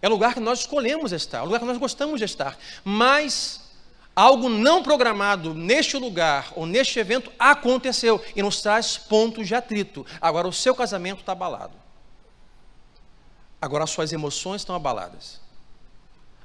[0.02, 2.58] é o lugar que nós escolhemos estar, é o lugar que nós gostamos de estar,
[2.84, 3.65] mas
[4.16, 10.06] algo não programado neste lugar ou neste evento aconteceu e nos traz pontos de atrito.
[10.22, 11.78] Agora, o seu casamento está abalado,
[13.62, 15.42] agora, as suas emoções estão abaladas,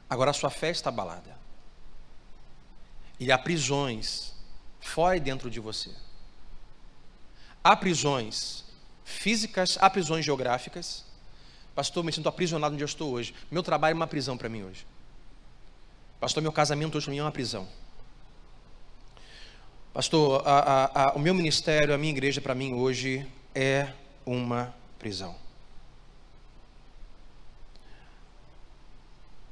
[0.08, 1.38] agora, a sua fé está abalada,
[3.18, 4.34] e há prisões
[4.80, 5.90] fora e dentro de você.
[7.62, 8.64] Há prisões
[9.04, 11.04] físicas, há prisões geográficas.
[11.74, 13.34] Pastor, me sinto aprisionado onde eu estou hoje.
[13.50, 14.86] Meu trabalho é uma prisão para mim hoje.
[16.20, 17.66] Pastor, meu casamento hoje para é uma prisão.
[19.94, 23.88] Pastor, a, a, a, o meu ministério, a minha igreja para mim hoje é
[24.26, 25.34] uma prisão.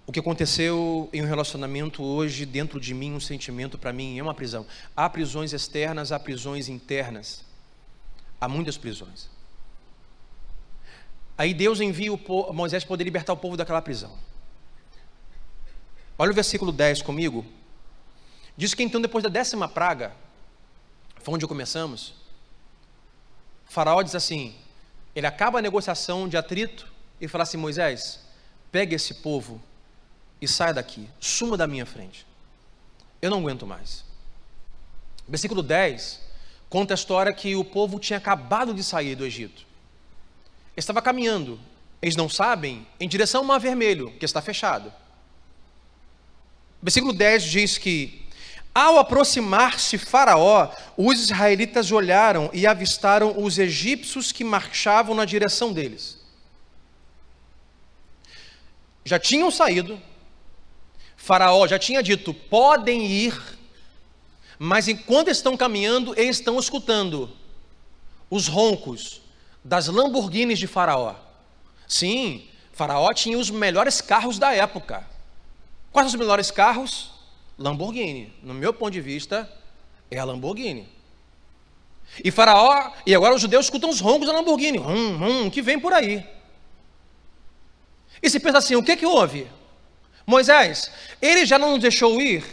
[0.06, 4.22] O que aconteceu em um relacionamento hoje, dentro de mim, um sentimento para mim é
[4.22, 4.66] uma prisão.
[4.94, 7.44] Há prisões externas, há prisões internas.
[8.38, 9.28] Há muitas prisões.
[11.36, 12.10] Aí Deus envia
[12.52, 14.27] Moisés para poder libertar o povo daquela prisão.
[16.18, 17.46] Olha o versículo 10 comigo.
[18.56, 20.12] Diz que então, depois da décima praga,
[21.22, 22.14] foi onde começamos,
[23.66, 24.56] faraó diz assim:
[25.14, 26.88] ele acaba a negociação de atrito
[27.20, 28.20] e fala assim: Moisés,
[28.72, 29.62] pegue esse povo
[30.40, 32.26] e saia daqui, suma da minha frente.
[33.22, 34.04] Eu não aguento mais.
[35.26, 36.26] Versículo 10
[36.68, 39.66] conta a história que o povo tinha acabado de sair do Egito.
[40.76, 41.58] Estava caminhando,
[42.00, 44.92] eles não sabem, em direção ao Mar Vermelho, que está fechado.
[46.82, 48.26] Versículo 10 diz que,
[48.74, 56.18] ao aproximar-se Faraó, os israelitas olharam e avistaram os egípcios que marchavam na direção deles.
[59.04, 60.00] Já tinham saído,
[61.16, 63.58] Faraó já tinha dito: podem ir
[64.58, 67.30] mas enquanto estão caminhando, eles estão escutando
[68.28, 69.22] os roncos
[69.62, 71.14] das Lamborghinis de Faraó.
[71.86, 75.06] Sim, Faraó tinha os melhores carros da época.
[75.92, 77.10] Quais são os melhores carros?
[77.58, 78.32] Lamborghini.
[78.42, 79.50] No meu ponto de vista,
[80.10, 80.88] é a Lamborghini.
[82.24, 85.78] E Faraó, e agora os judeus escutam os roncos da Lamborghini, hum, hum, que vem
[85.78, 86.26] por aí.
[88.22, 89.46] E se pensa assim: o que, que houve?
[90.26, 92.44] Moisés, ele já não nos deixou ir?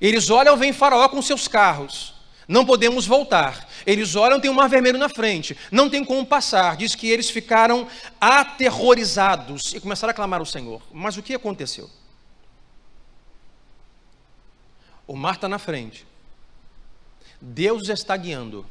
[0.00, 2.14] Eles olham, vem Faraó com seus carros.
[2.52, 3.66] Não podemos voltar.
[3.86, 5.56] Eles olham, tem um mar vermelho na frente.
[5.70, 6.76] Não tem como passar.
[6.76, 7.88] Diz que eles ficaram
[8.20, 10.82] aterrorizados e começaram a clamar ao Senhor.
[10.92, 11.88] Mas o que aconteceu?
[15.06, 16.06] O mar está na frente.
[17.40, 18.66] Deus está guiando.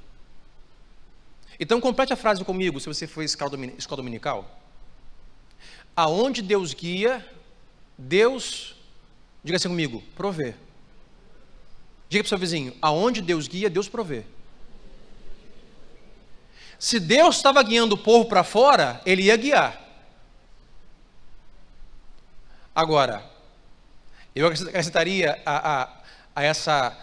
[1.60, 3.58] Então complete a frase comigo, se você foi escola
[3.98, 4.62] dominical.
[5.96, 7.28] Aonde Deus guia,
[7.98, 8.76] Deus,
[9.44, 10.54] diga assim comigo, provê.
[12.12, 14.26] Diga para o seu vizinho: aonde Deus guia, Deus provê.
[16.78, 19.82] Se Deus estava guiando o povo para fora, ele ia guiar.
[22.76, 23.24] Agora,
[24.36, 26.02] eu acrescentaria a, a,
[26.36, 26.98] a essa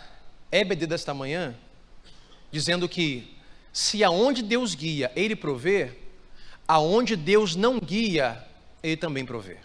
[0.52, 1.54] EBD desta manhã,
[2.52, 3.34] dizendo que
[3.72, 5.96] se aonde Deus guia, ele provê,
[6.66, 8.44] aonde Deus não guia,
[8.82, 9.56] ele também provê.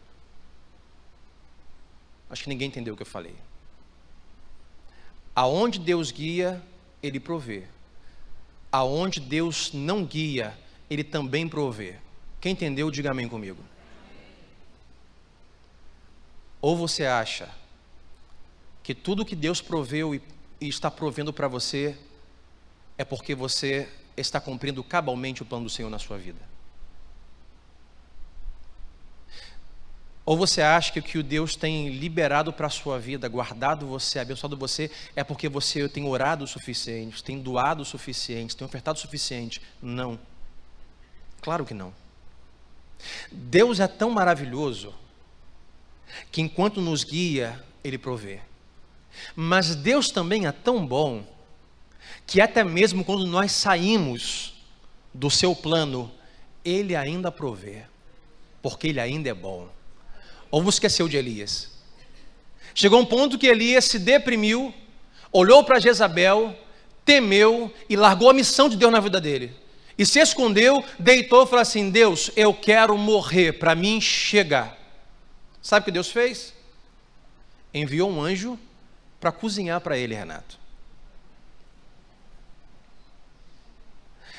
[2.29, 3.35] Acho que ninguém entendeu o que eu falei.
[5.35, 6.61] Aonde Deus guia,
[7.01, 7.63] Ele provê.
[8.71, 10.57] Aonde Deus não guia,
[10.89, 11.95] Ele também provê.
[12.39, 13.63] Quem entendeu, diga amém comigo.
[16.61, 17.49] Ou você acha
[18.81, 20.21] que tudo que Deus proveu e,
[20.61, 21.97] está provendo para você
[22.97, 26.52] é porque você está cumprindo cabalmente o plano do Senhor na sua vida?
[30.25, 34.19] Ou você acha que o que Deus tem liberado para a sua vida, guardado você,
[34.19, 38.97] abençoado você, é porque você tem orado o suficiente, tem doado o suficiente, tem ofertado
[38.97, 39.61] o suficiente?
[39.81, 40.17] Não.
[41.41, 41.93] Claro que não.
[43.29, 44.93] Deus é tão maravilhoso
[46.31, 48.39] que enquanto nos guia, Ele provê.
[49.35, 51.25] Mas Deus também é tão bom
[52.25, 54.53] que até mesmo quando nós saímos
[55.13, 56.09] do seu plano,
[56.63, 57.83] Ele ainda provê,
[58.61, 59.69] porque Ele ainda é bom.
[60.53, 61.67] Ou esqueceu de Elias?
[62.75, 64.71] Chegou um ponto que Elias se deprimiu,
[65.31, 66.55] olhou para Jezabel,
[67.03, 69.51] temeu e largou a missão de Deus na vida dele.
[69.97, 74.77] E se escondeu, deitou e falou assim: Deus, eu quero morrer, para mim chega.
[75.59, 76.53] Sabe o que Deus fez?
[77.73, 78.59] Enviou um anjo
[79.19, 80.59] para cozinhar para ele, Renato.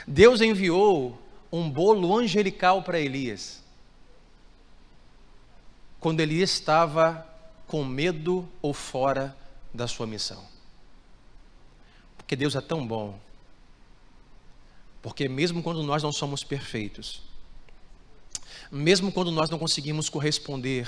[0.07, 3.64] Deus enviou um bolo angelical para Elias.
[6.05, 7.27] Quando Elias estava
[7.67, 9.35] com medo ou fora
[9.73, 10.45] da sua missão.
[12.15, 13.19] Porque Deus é tão bom.
[15.01, 17.23] Porque mesmo quando nós não somos perfeitos,
[18.71, 20.87] mesmo quando nós não conseguimos corresponder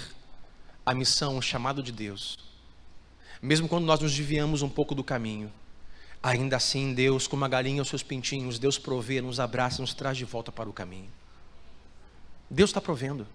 [0.85, 2.37] à missão, ao chamado de Deus,
[3.40, 5.50] mesmo quando nós nos desviamos um pouco do caminho,
[6.22, 10.18] ainda assim Deus, como a galinha aos seus pintinhos, Deus provê, nos abraça, nos traz
[10.18, 11.11] de volta para o caminho.
[12.50, 13.26] Deus está provendo.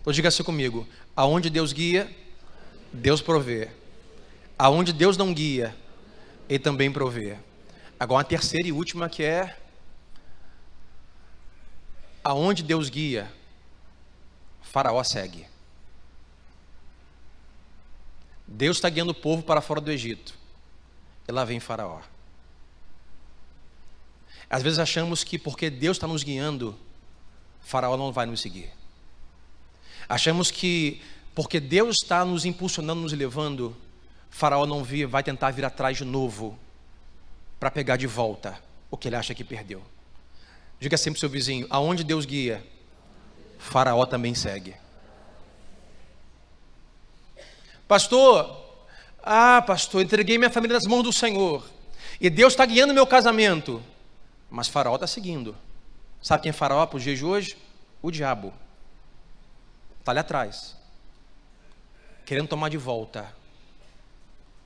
[0.00, 2.10] Então diga assim comigo: aonde Deus guia,
[2.92, 3.70] Deus provê.
[4.58, 5.76] Aonde Deus não guia,
[6.48, 7.36] Ele também provê.
[7.98, 9.56] Agora, a terceira e última que é:
[12.22, 13.30] aonde Deus guia,
[14.62, 15.46] Faraó segue.
[18.46, 20.34] Deus está guiando o povo para fora do Egito.
[21.26, 22.00] E lá vem Faraó.
[24.48, 26.78] Às vezes achamos que porque Deus está nos guiando,
[27.60, 28.72] Faraó não vai nos seguir.
[30.08, 31.00] Achamos que
[31.34, 33.76] porque Deus está nos impulsionando, nos levando,
[34.30, 36.58] Faraó não vir, vai tentar vir atrás de novo
[37.60, 39.82] para pegar de volta o que ele acha que perdeu.
[40.80, 42.64] Diga sempre ao seu vizinho: aonde Deus guia,
[43.58, 44.74] Faraó também segue.
[47.86, 48.64] Pastor,
[49.22, 51.64] ah, pastor, entreguei minha família nas mãos do Senhor
[52.20, 53.82] e Deus está guiando meu casamento,
[54.50, 55.56] mas Faraó está seguindo.
[56.20, 57.56] Sabe quem é Faraó para os dias de hoje?
[58.02, 58.52] O diabo.
[60.00, 60.76] Está ali atrás,
[62.24, 63.34] querendo tomar de volta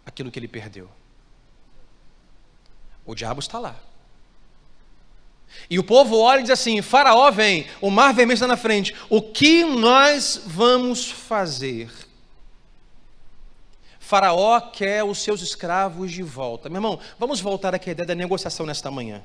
[0.04, 0.90] aquilo que ele perdeu.
[3.04, 3.76] O diabo está lá.
[5.68, 8.94] E o povo olha e diz assim: Faraó vem, o mar vermelho está na frente,
[9.08, 11.90] o que nós vamos fazer?
[13.98, 16.68] Faraó quer os seus escravos de volta.
[16.68, 19.22] Meu irmão, vamos voltar aqui à ideia da negociação nesta manhã.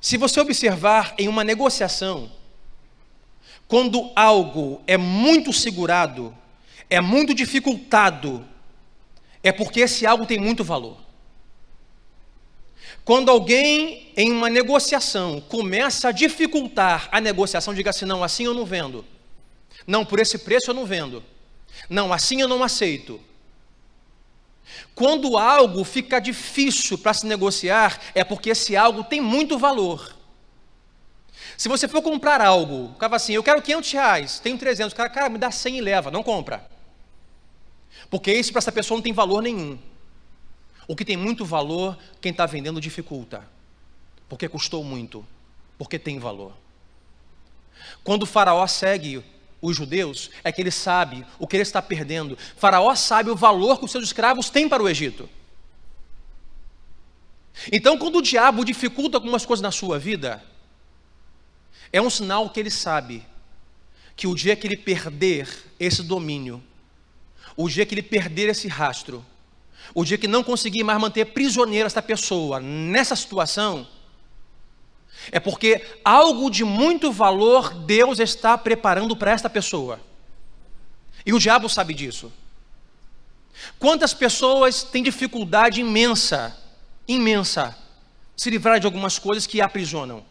[0.00, 2.30] Se você observar em uma negociação,
[3.68, 6.34] quando algo é muito segurado,
[6.88, 8.44] é muito dificultado,
[9.42, 10.96] é porque esse algo tem muito valor.
[13.04, 18.54] Quando alguém em uma negociação começa a dificultar a negociação, diga assim: não, assim eu
[18.54, 19.04] não vendo.
[19.86, 21.22] Não, por esse preço eu não vendo.
[21.88, 23.20] Não, assim eu não aceito.
[24.94, 30.17] Quando algo fica difícil para se negociar, é porque esse algo tem muito valor.
[31.58, 34.96] Se você for comprar algo, o cara assim, eu quero 500 reais, tenho 300, o
[34.96, 36.64] cara, cara, me dá 100 e leva, não compra.
[38.08, 39.76] Porque isso para essa pessoa não tem valor nenhum.
[40.86, 43.42] O que tem muito valor, quem está vendendo dificulta.
[44.28, 45.26] Porque custou muito,
[45.76, 46.52] porque tem valor.
[48.04, 49.24] Quando o faraó segue
[49.60, 52.34] os judeus, é que ele sabe o que ele está perdendo.
[52.34, 55.28] O faraó sabe o valor que os seus escravos têm para o Egito.
[57.72, 60.40] Então, quando o diabo dificulta algumas coisas na sua vida,
[61.92, 63.24] é um sinal que ele sabe
[64.16, 65.48] que o dia que ele perder
[65.78, 66.62] esse domínio,
[67.56, 69.24] o dia que ele perder esse rastro,
[69.94, 73.86] o dia que não conseguir mais manter prisioneiro essa pessoa nessa situação,
[75.30, 80.00] é porque algo de muito valor Deus está preparando para esta pessoa.
[81.24, 82.32] E o diabo sabe disso.
[83.78, 86.56] Quantas pessoas têm dificuldade imensa,
[87.06, 87.76] imensa,
[88.36, 90.24] se livrar de algumas coisas que a aprisionam?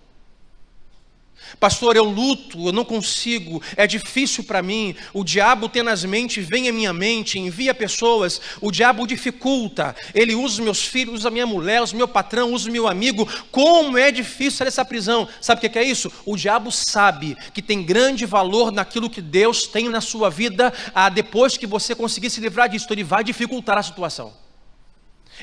[1.59, 4.95] Pastor, eu luto, eu não consigo, é difícil para mim.
[5.13, 9.95] O diabo tenazmente vem à minha mente, envia pessoas, o diabo dificulta.
[10.13, 13.27] Ele usa meus filhos, usa minha mulher, usa meu patrão, usa meu amigo.
[13.49, 15.27] Como é difícil dessa prisão.
[15.41, 16.11] Sabe o que é isso?
[16.25, 20.73] O diabo sabe que tem grande valor naquilo que Deus tem na sua vida.
[20.93, 24.33] Ah, depois que você conseguir se livrar disso, ele vai dificultar a situação.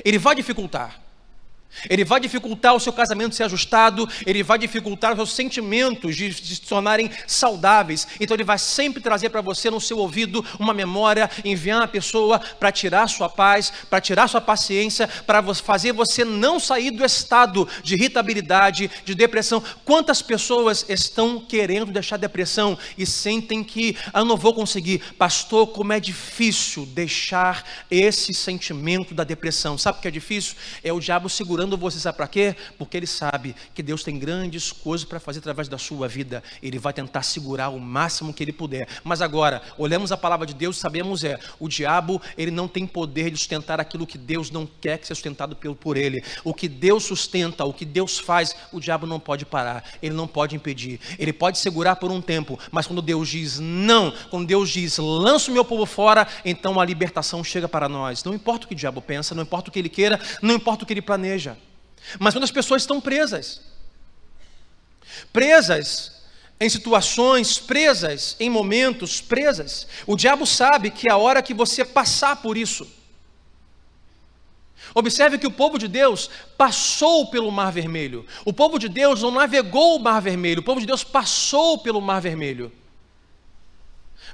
[0.03, 1.04] Ele vai dificultar.
[1.89, 6.33] Ele vai dificultar o seu casamento ser ajustado, ele vai dificultar os seus sentimentos de,
[6.33, 8.07] se tornarem saudáveis.
[8.19, 12.39] Então ele vai sempre trazer para você no seu ouvido uma memória, enviar uma pessoa
[12.39, 17.67] para tirar sua paz, para tirar sua paciência, para fazer você não sair do estado
[17.83, 19.63] de irritabilidade, de depressão.
[19.83, 25.67] Quantas pessoas estão querendo deixar depressão e sentem que ah, não vou conseguir, pastor?
[25.67, 29.77] Como é difícil deixar esse sentimento da depressão.
[29.77, 30.55] Sabe o que é difícil?
[30.83, 32.55] É o diabo segurando segurando você, sabe para quê?
[32.77, 36.43] Porque ele sabe que Deus tem grandes coisas para fazer através da sua vida.
[36.61, 38.87] Ele vai tentar segurar o máximo que ele puder.
[39.03, 42.85] Mas agora, olhamos a palavra de Deus e sabemos é, o diabo, ele não tem
[42.85, 46.23] poder de sustentar aquilo que Deus não quer que seja sustentado por ele.
[46.43, 50.27] O que Deus sustenta, o que Deus faz, o diabo não pode parar, ele não
[50.27, 50.99] pode impedir.
[51.17, 55.49] Ele pode segurar por um tempo, mas quando Deus diz não, quando Deus diz lança
[55.49, 58.23] o meu povo fora, então a libertação chega para nós.
[58.23, 60.83] Não importa o que o diabo pensa, não importa o que ele queira, não importa
[60.83, 61.54] o que ele planeja.
[62.19, 63.61] Mas quando as pessoas estão presas,
[65.31, 66.11] presas
[66.59, 72.37] em situações, presas em momentos, presas, o diabo sabe que a hora que você passar
[72.37, 72.87] por isso,
[74.93, 78.25] Observe que o povo de Deus passou pelo Mar Vermelho.
[78.45, 81.99] O povo de Deus não navegou o Mar Vermelho, o povo de Deus passou pelo
[81.99, 82.71] Mar Vermelho.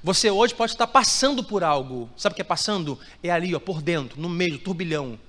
[0.03, 2.07] Você hoje pode estar passando por algo.
[2.15, 2.99] Sabe o que é passando?
[3.23, 5.19] É ali, ó, por dentro, no meio, turbilhão.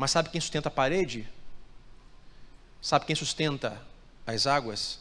[0.00, 1.28] Mas sabe quem sustenta a parede?
[2.80, 3.86] Sabe quem sustenta
[4.26, 4.98] as águas?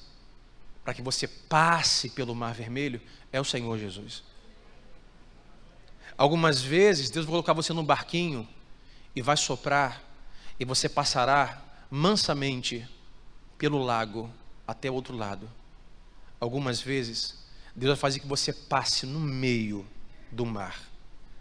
[0.83, 2.99] Para que você passe pelo mar vermelho?
[3.31, 4.21] É o Senhor Jesus.
[6.17, 8.45] Algumas vezes Deus vai colocar você num barquinho
[9.15, 10.03] e vai soprar,
[10.59, 12.85] e você passará mansamente
[13.57, 14.29] pelo lago
[14.67, 15.49] até o outro lado.
[16.41, 17.41] Algumas vezes
[17.73, 19.87] Deus vai fazer que você passe no meio
[20.29, 20.77] do mar,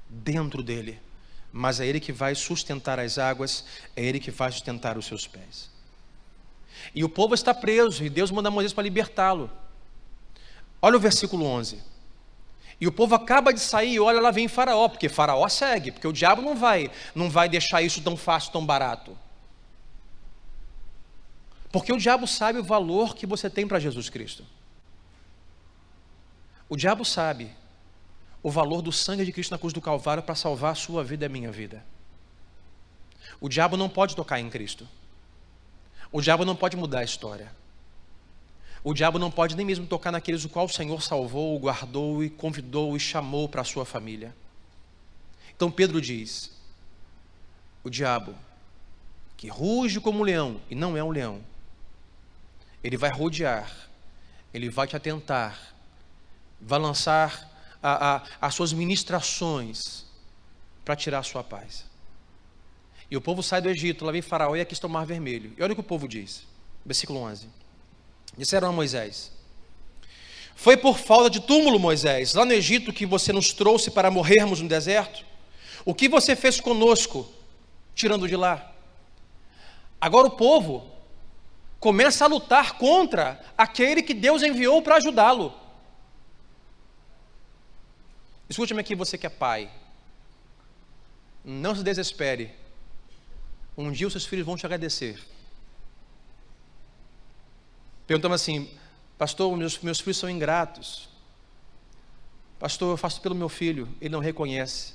[0.09, 1.08] dentro dele
[1.53, 3.65] mas é Ele que vai sustentar as águas,
[3.97, 5.71] é Ele que vai sustentar os seus pés.
[6.95, 9.51] E o povo está preso, e Deus manda Moisés para libertá-lo.
[10.81, 11.83] Olha o versículo 11.
[12.81, 16.07] E o povo acaba de sair, e olha lá vem Faraó, porque Faraó segue, porque
[16.07, 19.19] o diabo não vai, não vai deixar isso tão fácil, tão barato.
[21.73, 24.45] Porque o diabo sabe o valor que você tem para Jesus Cristo.
[26.69, 27.51] O diabo sabe
[28.43, 31.24] o valor do sangue de Cristo na cruz do Calvário para salvar a sua vida
[31.24, 31.84] e a minha vida.
[33.41, 34.89] O diabo não pode tocar em Cristo.
[36.11, 37.53] O diabo não pode mudar a história.
[38.82, 42.30] O diabo não pode nem mesmo tocar naqueles o qual o Senhor salvou, guardou e
[42.30, 44.34] convidou e chamou para a sua família.
[45.55, 46.53] Então Pedro diz:
[47.82, 48.34] o diabo,
[49.36, 51.41] que ruge como um leão e não é um leão,
[52.82, 53.70] ele vai rodear,
[54.55, 55.74] ele vai te atentar,
[56.61, 57.48] vai lançar
[57.83, 60.05] a, a, as suas ministrações
[60.85, 61.85] para tirar a sua paz.
[63.11, 65.53] E o povo sai do Egito, lá vem Faraó e aqui está o Mar Vermelho.
[65.57, 66.47] E olha o que o povo diz,
[66.85, 67.49] versículo 11.
[68.37, 69.33] Disseram a Moisés:
[70.55, 74.61] Foi por falta de túmulo, Moisés, lá no Egito que você nos trouxe para morrermos
[74.61, 75.24] no deserto?
[75.85, 77.26] O que você fez conosco,
[77.95, 78.72] tirando de lá?
[80.01, 80.91] Agora o povo
[81.81, 85.53] começa a lutar contra aquele que Deus enviou para ajudá-lo.
[88.49, 89.71] Escute-me aqui, você que é pai.
[91.45, 92.51] Não se desespere.
[93.77, 95.21] Um dia os seus filhos vão te agradecer.
[98.07, 98.71] Perguntamos assim,
[99.19, 101.09] pastor, meus, meus filhos são ingratos.
[102.59, 104.95] Pastor, eu faço pelo meu filho, ele não reconhece.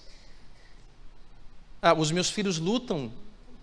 [1.81, 3.13] Ah, os meus filhos lutam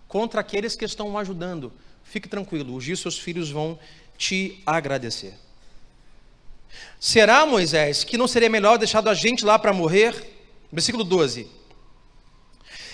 [0.07, 1.71] contra aqueles que estão o ajudando.
[2.03, 3.77] Fique tranquilo, os dias seus filhos vão
[4.17, 5.37] te agradecer.
[6.99, 10.15] Será, Moisés, que não seria melhor deixado a gente lá para morrer?
[10.71, 11.47] Versículo 12.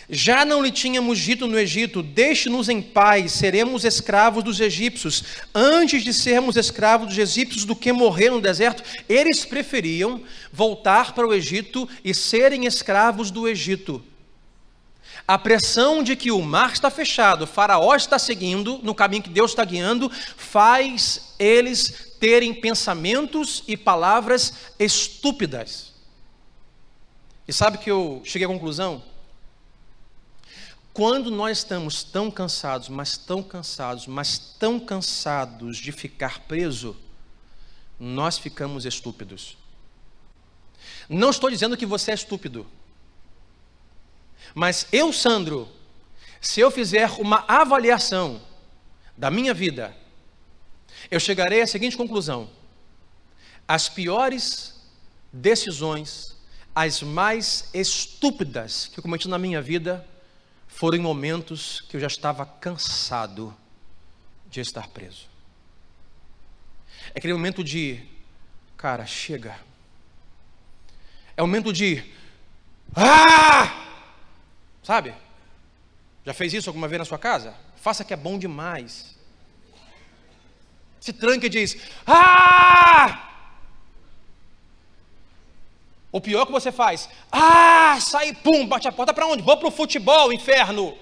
[0.10, 5.24] Já não lhe tínhamos dito no Egito: Deixe-nos em paz, seremos escravos dos egípcios.
[5.54, 10.22] Antes de sermos escravos dos egípcios do que morrer no deserto, eles preferiam
[10.52, 14.02] voltar para o Egito e serem escravos do Egito.
[15.28, 19.30] A pressão de que o mar está fechado, o Faraó está seguindo no caminho que
[19.30, 25.94] Deus está guiando, faz eles terem pensamentos e palavras estúpidas.
[27.46, 29.04] E sabe que eu cheguei à conclusão?
[30.94, 36.96] Quando nós estamos tão cansados, mas tão cansados, mas tão cansados de ficar preso,
[38.00, 39.58] nós ficamos estúpidos.
[41.10, 42.66] Não estou dizendo que você é estúpido.
[44.54, 45.68] Mas eu, Sandro,
[46.42, 48.42] se eu fizer uma avaliação
[49.18, 49.96] da minha vida,
[51.10, 52.50] eu chegarei à seguinte conclusão:
[53.68, 54.76] as piores
[55.32, 56.36] decisões,
[56.74, 60.06] as mais estúpidas que eu cometi na minha vida,
[60.68, 63.56] foram em momentos que eu já estava cansado
[64.50, 65.28] de estar preso.
[67.14, 68.04] É aquele momento de,
[68.76, 69.60] cara, chega.
[71.36, 72.04] É o momento de,
[72.96, 73.87] ah!
[74.90, 75.14] Sabe?
[76.26, 77.54] Já fez isso alguma vez na sua casa?
[77.76, 79.18] Faça que é bom demais
[81.08, 83.24] se tranca e diz: Ah!
[86.12, 89.44] O pior que você faz, ah, sai, pum, bate a porta para onde?
[89.44, 90.98] Vou para o futebol, inferno.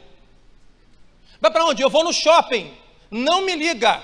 [1.40, 1.82] Vai para onde?
[1.82, 2.76] Eu vou no shopping.
[3.10, 4.04] Não me liga.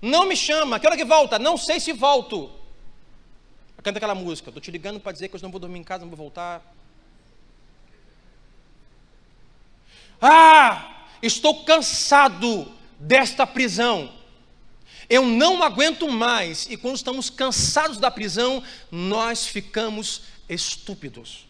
[0.00, 0.78] Não me chama.
[0.78, 1.38] Que hora que volta?
[1.38, 2.50] Não sei se volto.
[3.82, 4.50] Canta aquela música.
[4.50, 6.73] Estou te ligando para dizer que eu não vou dormir em casa, não vou voltar.
[10.26, 14.10] Ah, estou cansado desta prisão.
[15.06, 16.66] Eu não aguento mais.
[16.70, 21.46] E quando estamos cansados da prisão, nós ficamos estúpidos.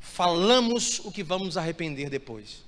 [0.00, 2.62] Falamos o que vamos arrepender depois.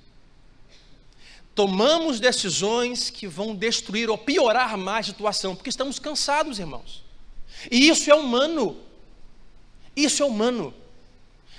[1.55, 7.03] Tomamos decisões que vão destruir ou piorar mais a situação, porque estamos cansados, irmãos.
[7.71, 8.79] E isso é humano.
[9.97, 10.75] Isso é humano.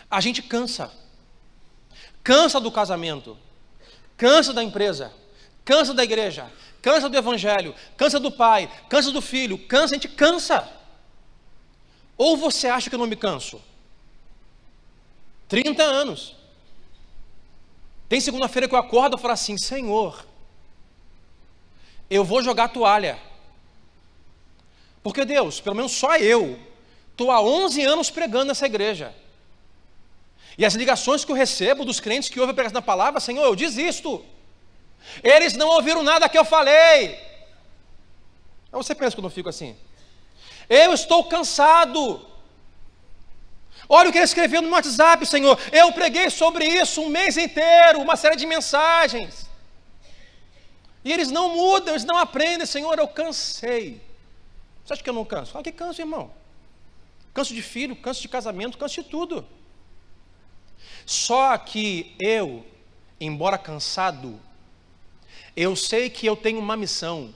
[0.07, 1.00] A gente cansa.
[2.23, 3.37] Cansa do casamento,
[4.15, 5.11] cansa da empresa,
[5.65, 6.51] cansa da igreja,
[6.81, 10.71] cansa do evangelho, cansa do pai, cansa do filho, cansa, a gente cansa.
[12.17, 13.59] Ou você acha que eu não me canso?
[15.47, 16.35] 30 anos.
[18.07, 20.25] Tem segunda-feira que eu acordo e falo assim: Senhor,
[22.09, 23.17] eu vou jogar toalha.
[25.01, 26.59] Porque Deus, pelo menos só eu,
[27.11, 29.15] estou há 11 anos pregando nessa igreja.
[30.57, 33.43] E as ligações que eu recebo dos crentes que ouvem a pregação da palavra, Senhor,
[33.43, 34.23] eu desisto.
[35.23, 37.19] Eles não ouviram nada que eu falei.
[38.71, 39.75] Aí você pensa que eu não fico assim.
[40.69, 42.25] Eu estou cansado.
[43.89, 45.59] Olha o que ele escreveu no WhatsApp, Senhor.
[45.71, 49.49] Eu preguei sobre isso um mês inteiro, uma série de mensagens.
[51.03, 54.01] E eles não mudam, eles não aprendem, Senhor, eu cansei.
[54.85, 55.51] Você acha que eu não canso?
[55.51, 56.31] Fala que canso, irmão.
[57.33, 59.45] Canso de filho, canso de casamento, canso de tudo.
[61.05, 62.65] Só que eu,
[63.19, 64.39] embora cansado,
[65.55, 67.33] eu sei que eu tenho uma missão.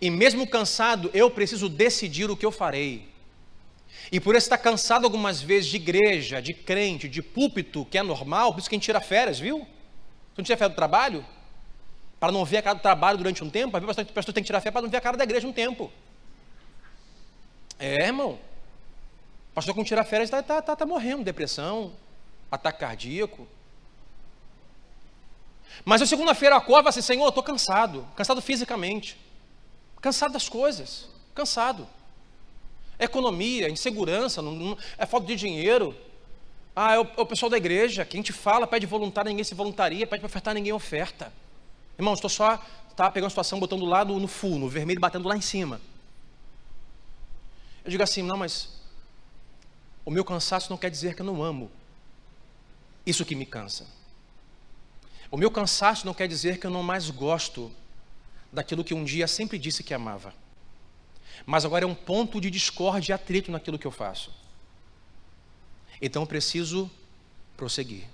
[0.00, 3.08] E mesmo cansado, eu preciso decidir o que eu farei.
[4.12, 8.52] E por estar cansado algumas vezes de igreja, de crente, de púlpito, que é normal,
[8.52, 9.60] por isso que a gente tira férias, viu?
[9.60, 11.24] Se não tira férias do trabalho,
[12.18, 14.60] para não ver a cara do trabalho durante um tempo, a pessoa tem que tirar
[14.60, 15.90] férias para não ver a cara da igreja um tempo.
[17.78, 18.38] É, irmão.
[19.50, 21.92] O pastor com tira férias está tá, tá, tá morrendo, depressão,
[22.50, 23.46] ataque cardíaco.
[25.84, 29.16] Mas eu segunda-feira acordo assim, Senhor, estou cansado, cansado fisicamente,
[30.00, 31.86] cansado das coisas, cansado.
[32.98, 35.96] Economia, insegurança, não, não, é falta de dinheiro.
[36.76, 39.44] Ah, é o, é o, pessoal da igreja, que a gente fala, pede voluntário, ninguém
[39.44, 41.32] se voluntaria, pede para ofertar, ninguém oferta.
[41.98, 42.62] Irmão, estou só
[42.94, 45.80] tá, pegando a situação, botando lá no, no full, no vermelho, batendo lá em cima.
[47.84, 48.68] Eu digo assim, não, mas
[50.04, 51.70] o meu cansaço não quer dizer que eu não amo.
[53.04, 53.86] Isso que me cansa.
[55.30, 57.70] O meu cansaço não quer dizer que eu não mais gosto
[58.52, 60.34] daquilo que um dia sempre disse que amava.
[61.46, 64.32] Mas agora é um ponto de discórdia e atrito naquilo que eu faço.
[66.02, 66.90] Então eu preciso
[67.56, 68.04] prosseguir.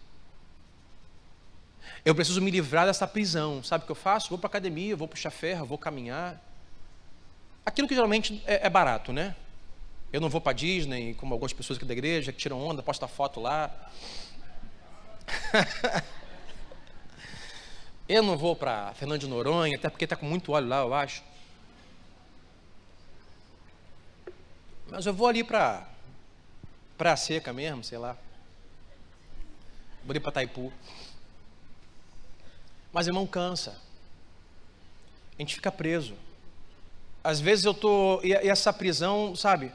[2.04, 3.62] Eu preciso me livrar dessa prisão.
[3.62, 4.28] Sabe o que eu faço?
[4.28, 6.40] Vou para a academia, vou puxar ferro, vou caminhar.
[7.64, 9.34] Aquilo que geralmente é, é barato, né?
[10.12, 13.08] Eu não vou para Disney, como algumas pessoas aqui da igreja, que tiram onda, postam
[13.08, 13.90] foto lá.
[18.08, 20.94] eu não vou para Fernando de Noronha, até porque está com muito óleo lá, eu
[20.94, 21.22] acho.
[24.88, 25.86] Mas eu vou ali para
[26.98, 28.16] a Seca mesmo, sei lá.
[30.04, 30.72] Vou ali para Taipu.
[32.92, 33.76] Mas irmão cansa.
[35.36, 36.14] A gente fica preso.
[37.22, 39.72] Às vezes eu tô e essa prisão, sabe?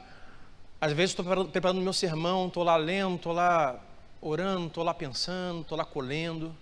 [0.80, 3.78] Às vezes estou preparando, preparando meu sermão, estou lá lendo, estou lá
[4.22, 6.54] orando, estou lá pensando, estou lá colhendo.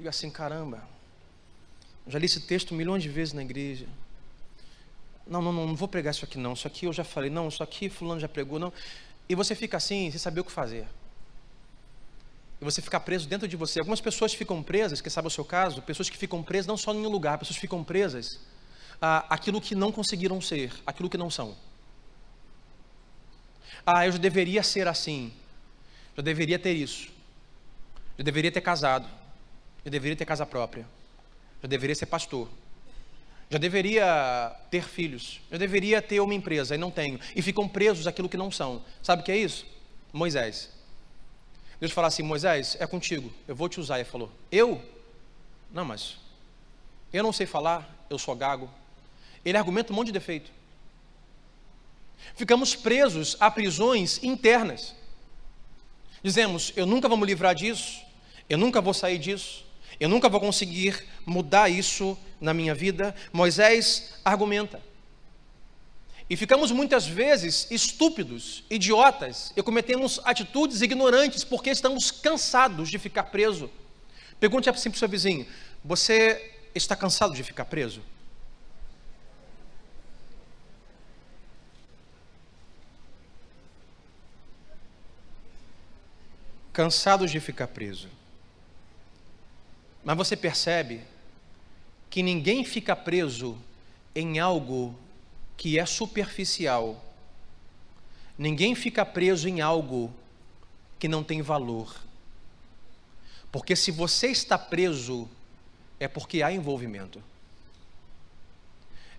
[0.00, 0.82] E assim, caramba,
[2.06, 3.86] já li esse texto milhões de vezes na igreja.
[5.26, 6.52] Não, não, não, não vou pregar isso aqui não.
[6.52, 8.72] Isso aqui eu já falei, não, isso aqui fulano já pregou, não.
[9.28, 10.86] E você fica assim, sem saber o que fazer.
[12.60, 13.80] E você fica preso dentro de você.
[13.80, 16.94] Algumas pessoas ficam presas, que sabe o seu caso, pessoas que ficam presas não só
[16.94, 18.38] em um lugar, pessoas ficam presas
[19.28, 21.54] aquilo que não conseguiram ser, aquilo que não são.
[23.84, 25.32] Ah, eu deveria ser assim.
[26.16, 27.08] Já deveria ter isso.
[28.18, 29.08] Já deveria ter casado.
[29.84, 30.86] Já deveria ter casa própria.
[31.62, 32.48] Já deveria ser pastor.
[33.50, 35.40] Já deveria ter filhos.
[35.50, 37.20] Já deveria ter uma empresa e não tenho.
[37.34, 38.82] E ficam presos aquilo que não são.
[39.02, 39.66] Sabe o que é isso?
[40.12, 40.70] Moisés.
[41.80, 43.32] Deus fala assim: Moisés, é contigo.
[43.46, 43.96] Eu vou te usar.
[43.96, 44.82] Ele falou: Eu?
[45.72, 46.18] Não, mas
[47.12, 48.06] eu não sei falar.
[48.08, 48.70] Eu sou gago.
[49.44, 50.50] Ele argumenta um monte de defeito.
[52.34, 54.94] Ficamos presos a prisões internas.
[56.24, 58.00] Dizemos: eu nunca vou me livrar disso,
[58.48, 59.62] eu nunca vou sair disso,
[60.00, 63.14] eu nunca vou conseguir mudar isso na minha vida.
[63.30, 64.80] Moisés argumenta.
[66.28, 73.24] E ficamos muitas vezes estúpidos, idiotas, e cometemos atitudes ignorantes porque estamos cansados de ficar
[73.24, 73.70] preso.
[74.40, 75.46] Pergunte assim para o seu vizinho:
[75.84, 78.00] você está cansado de ficar preso?
[86.74, 88.08] Cansados de ficar preso.
[90.04, 91.02] Mas você percebe
[92.10, 93.56] que ninguém fica preso
[94.14, 94.94] em algo
[95.56, 97.02] que é superficial.
[98.36, 100.12] Ninguém fica preso em algo
[100.98, 101.94] que não tem valor.
[103.52, 105.28] Porque se você está preso,
[106.00, 107.22] é porque há envolvimento.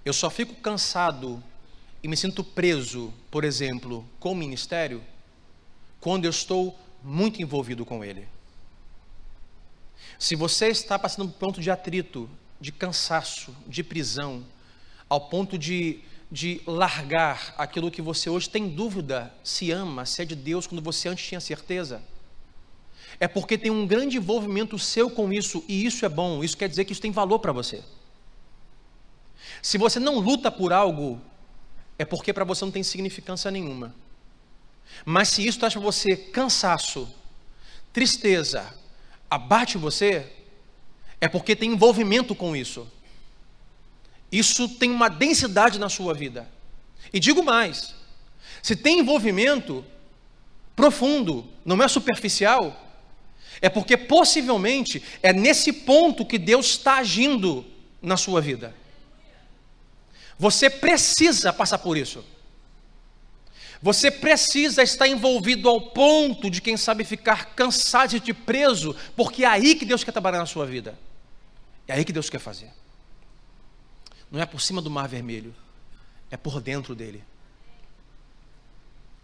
[0.03, 1.41] Eu só fico cansado
[2.03, 5.01] e me sinto preso, por exemplo, com o ministério,
[6.01, 8.28] quando eu estou muito envolvido com ele.
[10.18, 12.28] Se você está passando por um ponto de atrito,
[12.60, 14.43] de cansaço, de prisão,
[15.08, 15.99] ao ponto de,
[16.32, 20.82] de largar aquilo que você hoje tem dúvida se ama, se é de Deus, quando
[20.82, 22.01] você antes tinha certeza,
[23.20, 26.68] é porque tem um grande envolvimento seu com isso, e isso é bom, isso quer
[26.68, 27.84] dizer que isso tem valor para você.
[29.62, 31.22] Se você não luta por algo,
[31.99, 33.93] é porque para você não tem significância nenhuma.
[35.04, 37.08] Mas se isso traz para você cansaço,
[37.92, 38.74] tristeza,
[39.30, 40.32] abate você,
[41.20, 42.88] é porque tem envolvimento com isso.
[44.32, 46.50] Isso tem uma densidade na sua vida.
[47.14, 47.96] E digo mais:
[48.62, 49.86] se tem envolvimento
[50.76, 52.82] profundo, não é superficial,
[53.62, 57.66] é porque possivelmente é nesse ponto que Deus está agindo
[58.02, 58.76] na sua vida.
[60.38, 62.24] Você precisa passar por isso.
[63.82, 69.48] Você precisa estar envolvido ao ponto de, quem sabe, ficar cansado de preso, porque é
[69.48, 70.98] aí que Deus quer trabalhar na sua vida.
[71.88, 72.72] É aí que Deus quer fazer.
[74.32, 75.56] Não é por cima do mar vermelho,
[76.32, 77.24] é por dentro dele.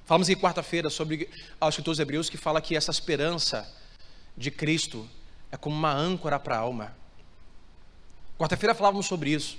[0.06, 1.30] Falamos em quarta-feira sobre
[1.60, 3.72] aos escritores hebreus que fala que essa esperança
[4.36, 5.10] de Cristo
[5.52, 6.96] é como uma âncora para a alma.
[8.38, 9.58] Quarta-feira falávamos sobre isso.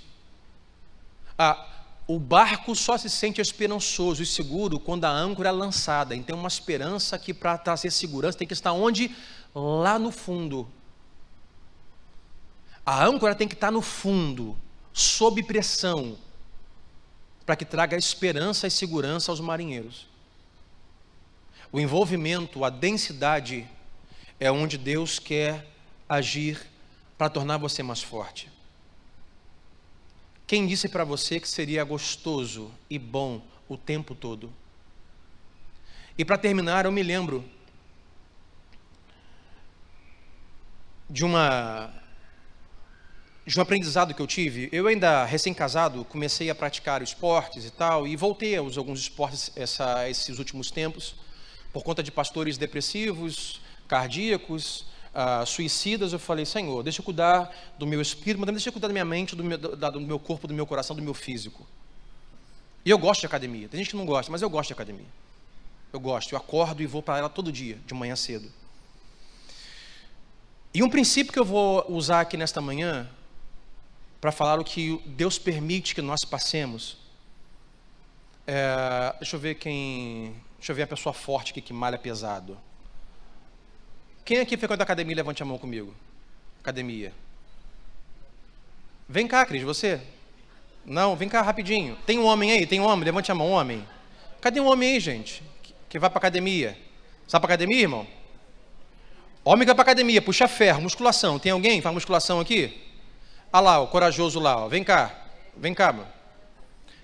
[1.38, 6.14] Ah, o barco só se sente esperançoso e seguro quando a âncora é lançada.
[6.14, 9.14] Então, uma esperança que para trazer segurança tem que estar onde?
[9.54, 10.68] Lá no fundo.
[12.84, 14.58] A âncora tem que estar no fundo,
[14.92, 16.18] sob pressão,
[17.46, 20.08] para que traga esperança e segurança aos marinheiros.
[21.70, 23.66] O envolvimento, a densidade
[24.38, 25.66] é onde Deus quer
[26.08, 26.60] agir
[27.16, 28.51] para tornar você mais forte.
[30.52, 34.52] Quem disse para você que seria gostoso e bom o tempo todo?
[36.18, 37.42] E para terminar, eu me lembro
[41.08, 41.90] de uma
[43.46, 44.68] de um aprendizado que eu tive.
[44.70, 50.06] Eu ainda recém-casado comecei a praticar esportes e tal e voltei a alguns esportes essa,
[50.10, 51.14] esses últimos tempos
[51.72, 54.84] por conta de pastores depressivos, cardíacos,
[55.14, 58.88] uh, suicidas, eu falei, Senhor, deixa eu cuidar do meu espírito, mas deixa eu cuidar
[58.88, 61.66] da minha mente, do meu, do meu corpo, do meu coração, do meu físico.
[62.84, 63.68] E eu gosto de academia.
[63.68, 65.06] Tem gente que não gosta, mas eu gosto de academia.
[65.92, 68.50] Eu gosto, eu acordo e vou para ela todo dia, de manhã cedo.
[70.74, 73.08] E um princípio que eu vou usar aqui nesta manhã,
[74.22, 76.96] para falar o que Deus permite que nós passemos.
[78.46, 80.34] É, deixa eu ver quem.
[80.56, 82.56] Deixa eu ver a pessoa forte aqui que malha pesado.
[84.24, 85.94] Quem aqui frequenta academia, levante a mão comigo.
[86.60, 87.12] Academia.
[89.08, 90.00] Vem cá, Cris, você?
[90.84, 91.96] Não, vem cá rapidinho.
[92.06, 92.66] Tem um homem aí?
[92.66, 93.04] Tem um homem?
[93.04, 93.86] Levante a mão, homem.
[94.40, 95.42] Cadê um homem aí, gente?
[95.88, 96.78] Que vai para academia?
[97.26, 98.06] Sabe para academia, irmão?
[99.44, 101.38] Homem que vai para academia, puxa ferro, musculação.
[101.38, 102.80] Tem alguém faz musculação aqui?
[103.52, 104.68] Ah lá, o corajoso lá, ó.
[104.68, 105.14] Vem cá.
[105.56, 106.08] Vem cá, mano.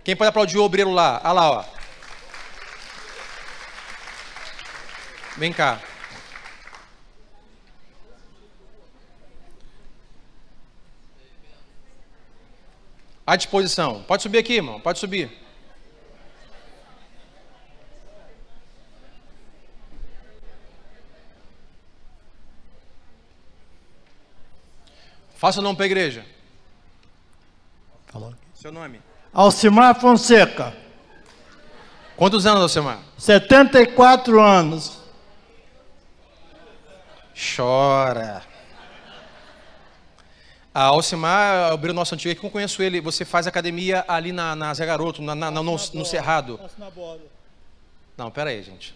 [0.04, 1.20] Quem pode aplaudir o obreiro lá?
[1.22, 1.64] Ah lá, ó.
[5.36, 5.80] Vem cá.
[13.28, 14.02] À disposição.
[14.04, 14.80] Pode subir aqui, irmão.
[14.80, 15.30] Pode subir.
[25.34, 26.24] Faça o nome para a igreja.
[28.06, 28.32] Falou.
[28.54, 29.02] Seu nome.
[29.30, 30.74] Alcimar Fonseca.
[32.16, 33.00] Quantos anos, Alcimar?
[33.18, 35.02] 74 anos.
[37.54, 38.42] Chora.
[40.74, 43.00] A Alcimar o nosso antigo aqui, eu conheço ele.
[43.00, 46.60] Você faz academia ali na, na Zé Garoto, na, na, no, no Cerrado.
[48.16, 48.94] Não, pera aí, gente.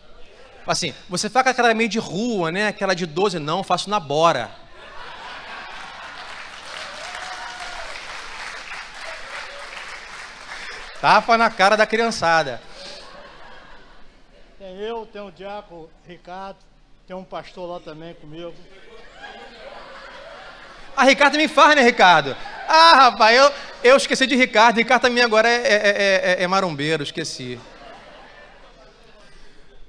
[0.67, 2.69] Assim, você faz aquela meio de rua, né?
[2.69, 4.51] Aquela de 12, não, faço na Bora.
[11.01, 12.63] Tapa na cara da criançada.
[14.57, 16.59] Tem eu, tem o Diaco Ricardo,
[17.09, 18.55] tem um pastor lá também comigo.
[20.97, 22.37] Ah, Ricardo também faz, né, Ricardo?
[22.69, 24.77] Ah, rapaz, eu, eu esqueci de Ricardo.
[24.77, 27.59] Ricardo também agora é, é, é, é, é marombeiro, esqueci.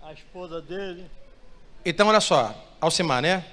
[0.02, 1.10] A esposa dele.
[1.86, 3.46] Então, olha só, Alcimar, né?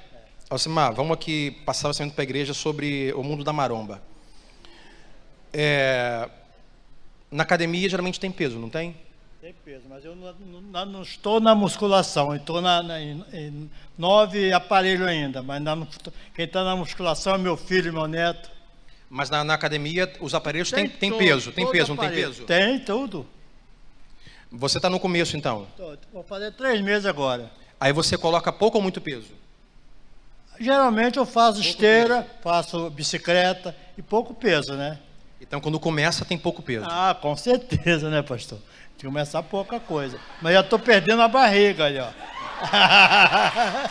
[0.48, 4.02] Alcimar, vamos aqui passar o orçamento para a igreja sobre o mundo da maromba.
[5.52, 6.28] É,
[7.30, 8.96] na academia geralmente tem peso, não tem?
[9.40, 13.70] Tem peso, mas eu não, não, não estou na musculação, estou na, na, em, em
[13.96, 15.74] nove aparelhos ainda, mas na,
[16.34, 18.50] quem está na musculação é meu filho e meu neto.
[19.08, 22.44] Mas na, na academia os aparelhos têm tem, tem peso, tem peso, não tem peso?
[22.44, 23.26] Tem, tudo.
[24.52, 25.66] Você está no começo então?
[25.74, 27.50] Tô, vou fazer três meses agora.
[27.80, 29.32] Aí você coloca pouco ou muito peso?
[30.60, 32.42] Geralmente eu faço pouco esteira, peso.
[32.42, 34.98] faço bicicleta e pouco peso, né?
[35.40, 36.86] Então quando começa tem pouco peso.
[36.88, 38.58] Ah, com certeza, né, pastor?
[38.58, 40.20] Tem que começar pouca coisa.
[40.42, 42.08] Mas já estou perdendo a barriga ali, ó.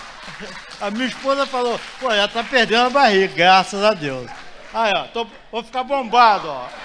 [0.80, 4.30] a minha esposa falou, pô, já está perdendo a barriga, graças a Deus.
[4.72, 6.68] Aí, ó, tô, vou ficar bombado, ó.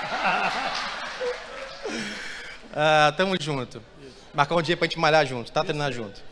[2.75, 3.83] ah, tamo junto.
[4.33, 5.63] Marcar um dia pra gente malhar junto, tá?
[5.63, 6.23] Treinar junto.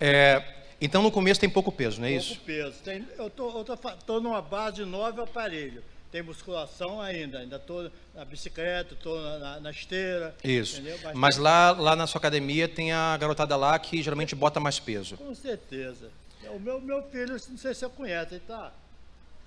[0.00, 0.42] É,
[0.80, 2.36] então no começo tem pouco peso, não é pouco isso?
[2.36, 2.82] Pouco peso.
[2.82, 3.62] Tem, eu tô,
[4.06, 5.84] tô numa base de nove aparelhos.
[6.14, 10.32] Tem musculação ainda, ainda estou na bicicleta, estou na, na, esteira.
[10.44, 10.80] Isso.
[11.12, 15.16] Mas lá, lá na sua academia tem a garotada lá que geralmente bota mais peso.
[15.16, 16.12] Com certeza.
[16.50, 18.72] O meu, meu filho, não sei se você conhece, ele está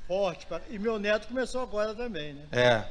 [0.10, 0.46] forte.
[0.46, 0.60] Pra...
[0.70, 2.46] E meu neto começou agora também, né?
[2.52, 2.62] É.
[2.62, 2.86] é.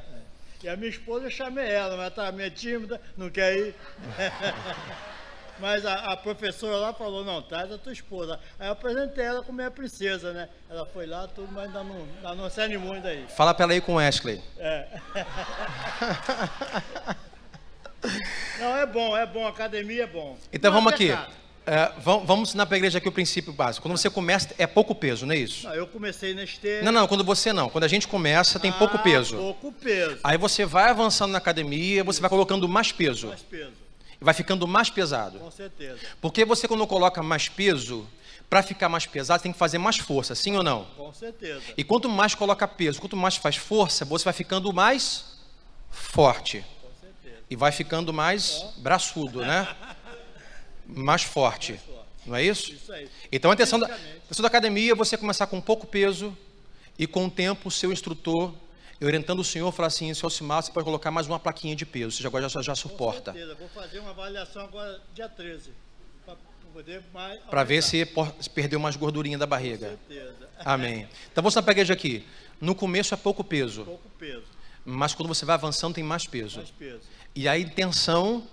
[0.63, 3.75] E a minha esposa, eu chamei ela, mas tá meio tímida, não quer ir.
[5.59, 8.39] Mas a, a, professora lá falou, não, traz a tua esposa.
[8.59, 10.49] Aí eu apresentei ela como minha princesa, né?
[10.69, 13.27] Ela foi lá, tudo, mas ainda não, ainda não se animou ainda aí.
[13.37, 14.41] Fala pra ela aí com o Ashley.
[14.59, 14.87] É.
[18.61, 20.37] não, é bom, é bom, academia é bom.
[20.53, 21.11] Então não vamos aqui.
[21.69, 23.83] É, vamos ensinar para a igreja aqui o princípio básico.
[23.83, 25.67] Quando você começa, é pouco peso, não é isso?
[25.67, 26.85] Não, eu comecei na esteira.
[26.85, 27.69] Não, não, quando você não.
[27.69, 29.37] Quando a gente começa, tem ah, pouco peso.
[29.37, 30.21] Pouco peso.
[30.23, 33.29] Aí você vai avançando na academia, você vai colocando mais peso.
[33.29, 33.86] Mais peso.
[34.21, 35.39] Vai ficando mais pesado.
[35.39, 35.99] Com certeza.
[36.21, 38.07] Porque você, quando coloca mais peso,
[38.49, 40.85] para ficar mais pesado, tem que fazer mais força, sim ou não?
[40.97, 41.63] Com certeza.
[41.77, 45.37] E quanto mais coloca peso, quanto mais faz força, você vai ficando mais
[45.91, 46.65] forte.
[46.81, 47.43] Com certeza.
[47.51, 49.69] E vai ficando mais braçudo, né?
[50.87, 51.73] mais forte.
[51.73, 51.97] Mais forte.
[52.27, 52.73] Não é isso?
[52.73, 53.09] Isso aí.
[53.31, 56.37] Então a intenção da, a intenção da academia é você começar com pouco peso
[56.99, 58.53] e com o tempo o seu instrutor
[59.03, 62.17] orientando o senhor, falar assim, seu Alcimar, você pode colocar mais uma plaquinha de peso,
[62.17, 63.33] você agora já, já suporta.
[63.33, 65.73] Com certeza, vou fazer uma avaliação agora dia 13,
[67.51, 68.07] para ver se
[68.55, 69.91] perdeu mais gordurinha da barriga.
[69.91, 70.49] Com certeza.
[70.65, 71.09] Amém.
[71.31, 72.27] Então vamos na pegueja aqui.
[72.61, 73.85] No começo é pouco peso.
[73.85, 74.45] Pouco peso.
[74.85, 76.59] Mas quando você vai avançando tem mais peso.
[76.59, 77.01] Mais peso.
[77.35, 78.47] E a intenção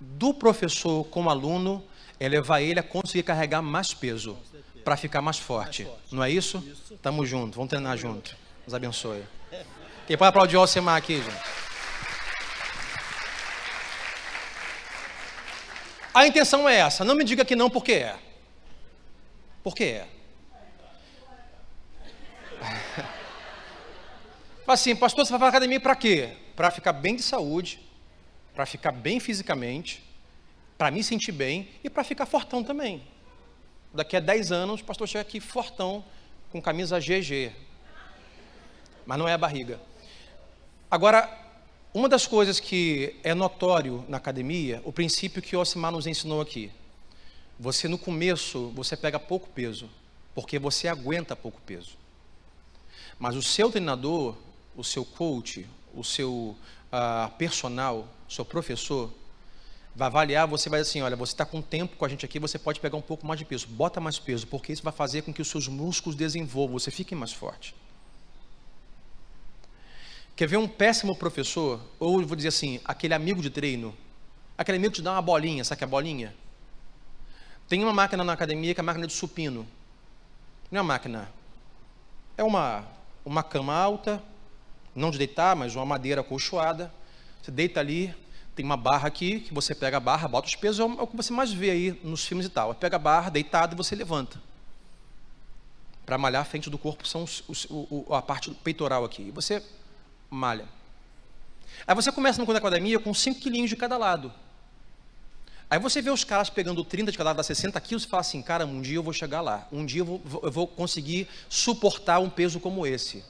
[0.00, 1.84] do professor com o aluno
[2.18, 4.38] é levar ele a conseguir carregar mais peso
[4.84, 5.84] para ficar mais forte.
[5.84, 6.14] mais forte.
[6.14, 6.58] Não é isso?
[6.66, 6.96] Isso.
[7.02, 8.36] Tamo junto, vamos treinar junto.
[8.64, 9.22] Deus abençoe.
[10.06, 11.54] Quem pode aplaudir o Alcemar aqui, gente?
[16.12, 17.04] A intenção é essa.
[17.04, 18.16] Não me diga que não, porque é.
[19.62, 20.08] Porque é.
[24.66, 26.36] Assim, pastor, você vai para academia para quê?
[26.54, 27.80] Para ficar bem de saúde,
[28.54, 30.02] para ficar bem fisicamente,
[30.78, 33.02] para me sentir bem e para ficar fortão também.
[33.92, 36.04] Daqui a 10 anos, o pastor chega aqui fortão,
[36.50, 37.52] com camisa GG.
[39.06, 39.80] Mas não é a barriga.
[40.90, 41.28] Agora,
[41.92, 46.70] uma das coisas que é notório na academia, o princípio que Osimar nos ensinou aqui.
[47.58, 49.88] Você no começo, você pega pouco peso,
[50.34, 51.96] porque você aguenta pouco peso.
[53.18, 54.34] Mas o seu treinador,
[54.76, 56.56] o seu coach, o seu
[56.92, 59.12] uh, personal, seu professor,
[59.94, 62.40] vai avaliar, você vai dizer assim, olha, você está com tempo com a gente aqui,
[62.40, 65.22] você pode pegar um pouco mais de peso, bota mais peso, porque isso vai fazer
[65.22, 67.74] com que os seus músculos desenvolvam, você fique mais forte.
[70.36, 71.80] Quer ver um péssimo professor?
[71.98, 73.94] Ou vou dizer assim, aquele amigo de treino,
[74.58, 76.34] aquele amigo que te dá uma bolinha, sabe que é a bolinha?
[77.68, 79.66] Tem uma máquina na academia que é a máquina de supino.
[80.70, 81.30] Não é uma máquina,
[82.36, 82.84] é uma,
[83.24, 84.20] uma cama alta,
[84.94, 86.92] não de deitar, mas uma madeira acolchoada.
[87.40, 88.12] Você deita ali,
[88.56, 91.16] tem uma barra aqui, que você pega a barra, bota os pesos, é o que
[91.16, 92.74] você mais vê aí nos filmes e tal.
[92.74, 94.40] Pega a barra, deitado, e você levanta.
[96.04, 99.22] Para malhar a frente do corpo são os, os, o, a parte peitoral aqui.
[99.22, 99.62] E você
[100.34, 100.68] malha.
[101.86, 104.32] Aí você começa no academia com 5 quilinhos de cada lado.
[105.68, 108.20] Aí você vê os caras pegando 30 de cada lado, dá 60 quilos, e fala
[108.20, 109.66] assim, cara, um dia eu vou chegar lá.
[109.72, 113.24] Um dia eu vou, eu vou conseguir suportar um peso como esse.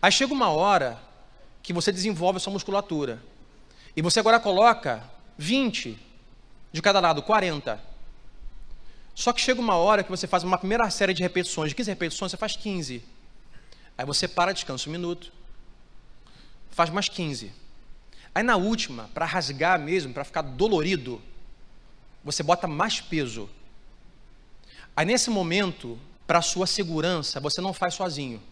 [0.00, 1.00] Aí chega uma hora
[1.62, 3.22] que você desenvolve a sua musculatura.
[3.96, 5.02] E você agora coloca
[5.36, 5.98] 20
[6.72, 7.80] de cada lado, 40.
[9.14, 11.90] Só que chega uma hora que você faz uma primeira série de repetições, de 15
[11.90, 13.02] repetições, você faz 15.
[13.96, 15.32] Aí você para, descansa um minuto.
[16.76, 17.50] Faz mais 15.
[18.34, 21.22] Aí na última, para rasgar mesmo, para ficar dolorido,
[22.22, 23.48] você bota mais peso.
[24.94, 28.42] Aí nesse momento, para sua segurança, você não faz sozinho.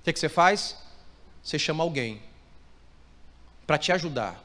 [0.00, 0.74] O que, que você faz?
[1.42, 2.22] Você chama alguém
[3.66, 4.42] para te ajudar.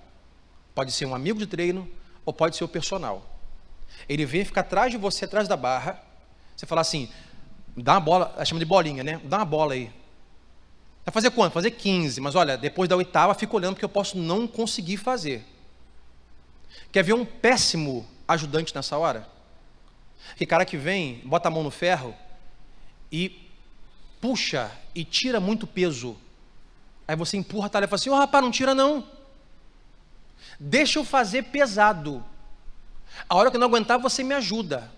[0.76, 1.90] Pode ser um amigo de treino
[2.26, 3.26] ou pode ser o personal.
[4.10, 6.04] Ele vem ficar atrás de você, atrás da barra.
[6.54, 7.10] Você fala assim:
[7.78, 9.22] dá uma bola, chama de bolinha, né?
[9.24, 9.90] Dá uma bola aí.
[11.10, 11.54] Vai fazer quanto?
[11.54, 12.22] Fazer 15.
[12.22, 15.44] Mas olha, depois da oitava, fico olhando porque eu posso não conseguir fazer.
[16.92, 19.28] Quer ver um péssimo ajudante nessa hora?
[20.36, 22.16] Que cara que vem, bota a mão no ferro
[23.12, 23.50] e
[24.22, 26.16] puxa e tira muito peso.
[27.08, 29.04] Aí você empurra a tarefa assim: Ô oh, rapaz, não tira não.
[30.60, 32.24] Deixa eu fazer pesado.
[33.28, 34.92] A hora que eu não aguentar, você me ajuda.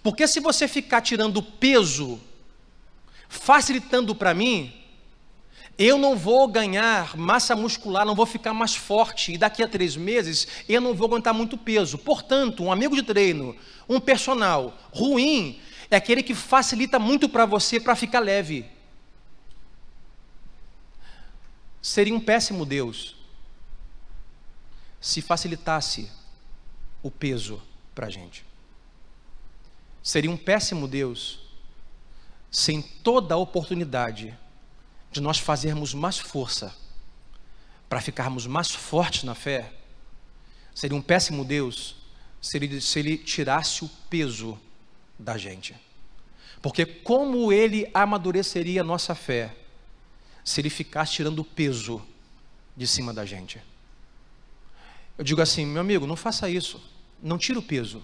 [0.00, 2.20] Porque se você ficar tirando peso,
[3.28, 4.79] facilitando para mim,
[5.80, 9.96] eu não vou ganhar massa muscular, não vou ficar mais forte, e daqui a três
[9.96, 11.96] meses eu não vou aguentar muito peso.
[11.96, 13.56] Portanto, um amigo de treino,
[13.88, 15.58] um personal ruim,
[15.90, 18.66] é aquele que facilita muito para você para ficar leve.
[21.80, 23.16] Seria um péssimo Deus
[25.00, 26.10] se facilitasse
[27.02, 27.58] o peso
[27.94, 28.44] para a gente.
[30.02, 31.40] Seria um péssimo Deus
[32.50, 34.38] sem toda a oportunidade
[35.10, 36.74] de nós fazermos mais força
[37.88, 39.72] para ficarmos mais fortes na fé,
[40.74, 41.96] seria um péssimo Deus
[42.40, 44.58] se ele, se ele tirasse o peso
[45.18, 45.74] da gente.
[46.62, 49.56] Porque como ele amadureceria a nossa fé
[50.44, 52.00] se ele ficasse tirando o peso
[52.76, 53.60] de cima da gente?
[55.18, 56.80] Eu digo assim, meu amigo, não faça isso.
[57.22, 58.02] Não tira o peso.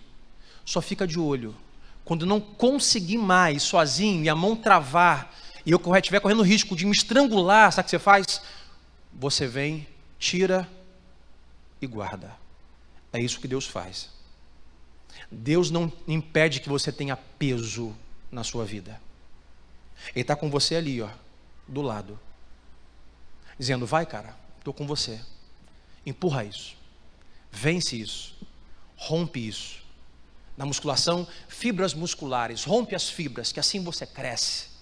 [0.65, 1.55] Só fica de olho.
[2.05, 5.35] Quando não conseguir mais sozinho e a mão travar
[5.67, 8.41] e eu estiver correndo risco de me estrangular, sabe o que você faz?
[9.13, 10.69] Você vem, tira
[11.83, 12.33] e guarda.
[13.13, 14.09] É isso que Deus faz.
[15.29, 17.97] Deus não impede que você tenha peso
[18.31, 19.01] na sua vida.
[20.15, 21.09] Ele está com você ali, ó,
[21.67, 22.17] do lado,
[23.59, 25.21] dizendo: vai, cara, estou com você.
[26.05, 26.77] Empurra isso,
[27.51, 28.37] vence isso,
[28.97, 29.85] rompe isso.
[30.57, 34.76] Na musculação, fibras musculares, rompe as fibras, que assim você cresce.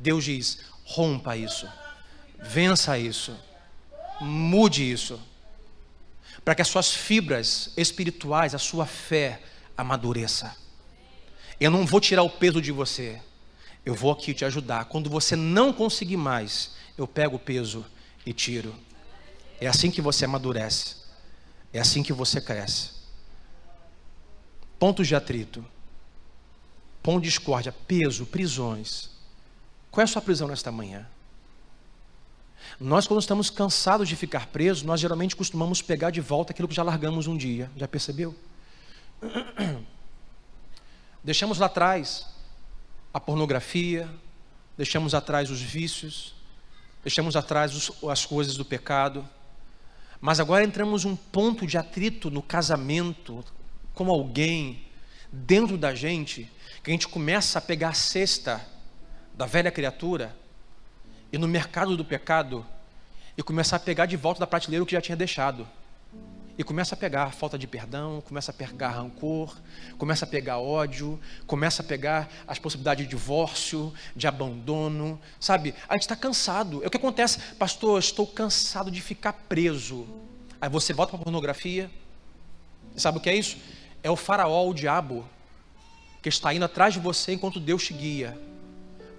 [0.00, 1.68] Deus diz: rompa isso,
[2.42, 3.36] vença isso,
[4.20, 5.20] mude isso,
[6.42, 9.42] para que as suas fibras espirituais, a sua fé
[9.76, 10.56] amadureça.
[11.60, 13.20] Eu não vou tirar o peso de você,
[13.84, 14.86] eu vou aqui te ajudar.
[14.86, 17.84] Quando você não conseguir mais, eu pego o peso
[18.24, 18.74] e tiro.
[19.60, 20.96] É assim que você amadurece,
[21.74, 22.92] é assim que você cresce.
[24.78, 25.62] Pontos de atrito,
[27.02, 29.19] ponto de discórdia, peso, prisões.
[29.90, 31.06] Qual é a sua prisão nesta manhã?
[32.78, 36.74] Nós, quando estamos cansados de ficar presos, nós geralmente costumamos pegar de volta aquilo que
[36.74, 37.70] já largamos um dia.
[37.76, 38.34] Já percebeu?
[41.22, 42.26] Deixamos lá atrás
[43.12, 44.08] a pornografia,
[44.76, 46.34] deixamos atrás os vícios,
[47.02, 49.28] deixamos atrás os, as coisas do pecado.
[50.20, 53.44] Mas agora entramos um ponto de atrito no casamento
[53.92, 54.86] com alguém
[55.30, 56.50] dentro da gente,
[56.82, 58.66] que a gente começa a pegar a cesta
[59.40, 60.36] da velha criatura
[61.32, 62.66] e no mercado do pecado
[63.38, 65.66] e começar a pegar de volta da prateleira o que já tinha deixado.
[66.58, 69.56] E começa a pegar falta de perdão, começa a pegar rancor,
[69.96, 75.74] começa a pegar ódio, começa a pegar as possibilidades de divórcio, de abandono, sabe?
[75.88, 76.84] A gente está cansado.
[76.84, 80.06] É o que acontece, pastor, estou cansado de ficar preso.
[80.60, 81.90] Aí você volta para a pornografia.
[82.94, 83.56] Sabe o que é isso?
[84.02, 85.26] É o faraó, o diabo,
[86.20, 88.49] que está indo atrás de você enquanto Deus te guia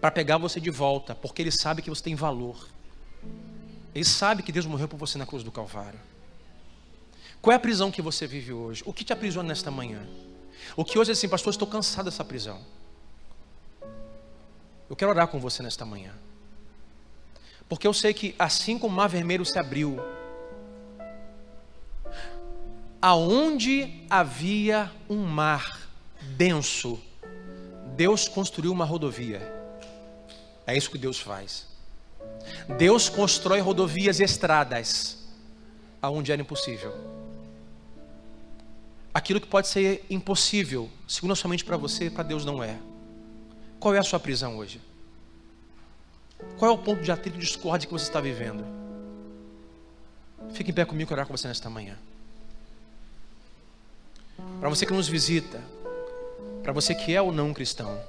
[0.01, 2.67] para pegar você de volta, porque Ele sabe que você tem valor.
[3.93, 5.99] Ele sabe que Deus morreu por você na cruz do Calvário.
[7.39, 8.81] Qual é a prisão que você vive hoje?
[8.83, 10.01] O que te aprisiona nesta manhã?
[10.75, 12.59] O que hoje é assim, pastor, estou cansado dessa prisão.
[14.89, 16.13] Eu quero orar com você nesta manhã.
[17.69, 19.99] Porque eu sei que assim como o mar vermelho se abriu,
[23.01, 25.79] aonde havia um mar
[26.35, 26.99] denso,
[27.95, 29.60] Deus construiu uma rodovia.
[30.65, 31.67] É isso que Deus faz.
[32.77, 35.17] Deus constrói rodovias e estradas
[36.01, 36.93] aonde era impossível.
[39.13, 42.79] Aquilo que pode ser impossível, segundo somente para você, para Deus não é.
[43.79, 44.79] Qual é a sua prisão hoje?
[46.57, 48.65] Qual é o ponto de atrito e discórdia que você está vivendo?
[50.53, 51.97] Fique em pé comigo e orar com você nesta manhã.
[54.59, 55.61] Para você que nos visita,
[56.63, 57.99] para você que é ou não cristão,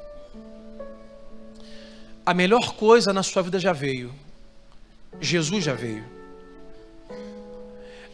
[2.25, 4.15] a melhor coisa na sua vida já veio.
[5.21, 6.05] Jesus já veio.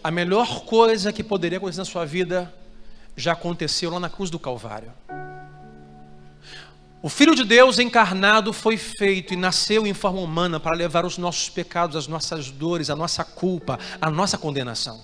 [0.03, 2.53] A melhor coisa que poderia acontecer na sua vida
[3.17, 4.93] já aconteceu lá na cruz do Calvário.
[7.01, 11.17] O Filho de Deus encarnado foi feito e nasceu em forma humana para levar os
[11.17, 15.01] nossos pecados, as nossas dores, a nossa culpa, a nossa condenação.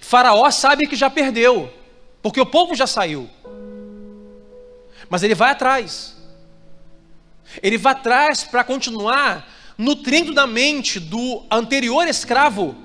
[0.00, 1.72] Faraó sabe que já perdeu,
[2.22, 3.30] porque o povo já saiu.
[5.08, 6.21] Mas ele vai atrás.
[7.62, 12.76] Ele vai atrás para continuar nutrindo da mente do anterior escravo.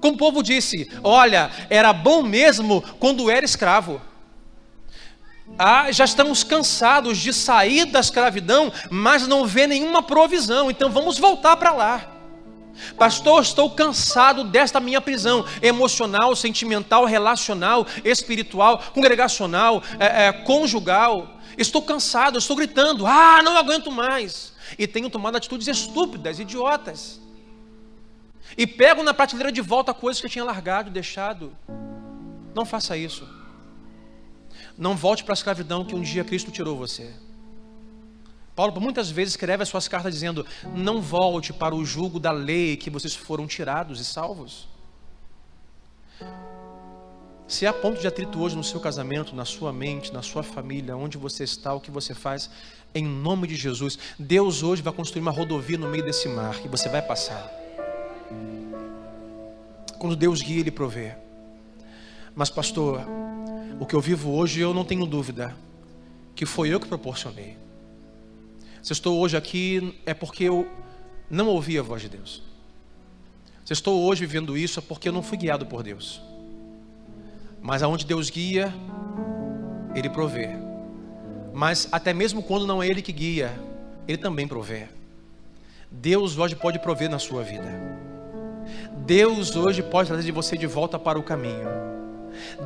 [0.00, 4.00] Como o povo disse: Olha, era bom mesmo quando era escravo.
[5.58, 11.18] Ah, já estamos cansados de sair da escravidão, mas não vê nenhuma provisão, então vamos
[11.18, 12.16] voltar para lá.
[12.98, 21.35] Pastor, estou cansado desta minha prisão emocional, sentimental, relacional, espiritual, congregacional, é, é, conjugal.
[21.56, 24.52] Estou cansado, estou gritando, ah, não aguento mais.
[24.78, 27.20] E tenho tomado atitudes estúpidas, idiotas.
[28.56, 31.56] E pego na prateleira de volta coisas que eu tinha largado, deixado.
[32.54, 33.26] Não faça isso.
[34.76, 37.14] Não volte para a escravidão que um dia Cristo tirou você.
[38.54, 42.76] Paulo muitas vezes escreve as suas cartas dizendo: Não volte para o jugo da lei
[42.76, 44.68] que vocês foram tirados e salvos.
[47.48, 50.96] Se há ponto de atrito hoje no seu casamento, na sua mente, na sua família,
[50.96, 52.50] onde você está, o que você faz,
[52.92, 56.68] em nome de Jesus, Deus hoje vai construir uma rodovia no meio desse mar e
[56.68, 57.48] você vai passar.
[59.96, 61.14] Quando Deus guia, Ele provê.
[62.34, 63.00] Mas, pastor,
[63.78, 65.56] o que eu vivo hoje, eu não tenho dúvida
[66.34, 67.56] que foi eu que proporcionei.
[68.82, 70.68] Se estou hoje aqui, é porque eu
[71.30, 72.42] não ouvi a voz de Deus.
[73.64, 76.20] Se estou hoje vivendo isso, é porque eu não fui guiado por Deus.
[77.60, 78.72] Mas aonde Deus guia,
[79.94, 80.50] Ele provê.
[81.52, 83.52] Mas até mesmo quando não é Ele que guia,
[84.06, 84.88] Ele também provê.
[85.90, 87.96] Deus hoje pode prover na sua vida.
[89.06, 91.68] Deus hoje pode trazer você de volta para o caminho.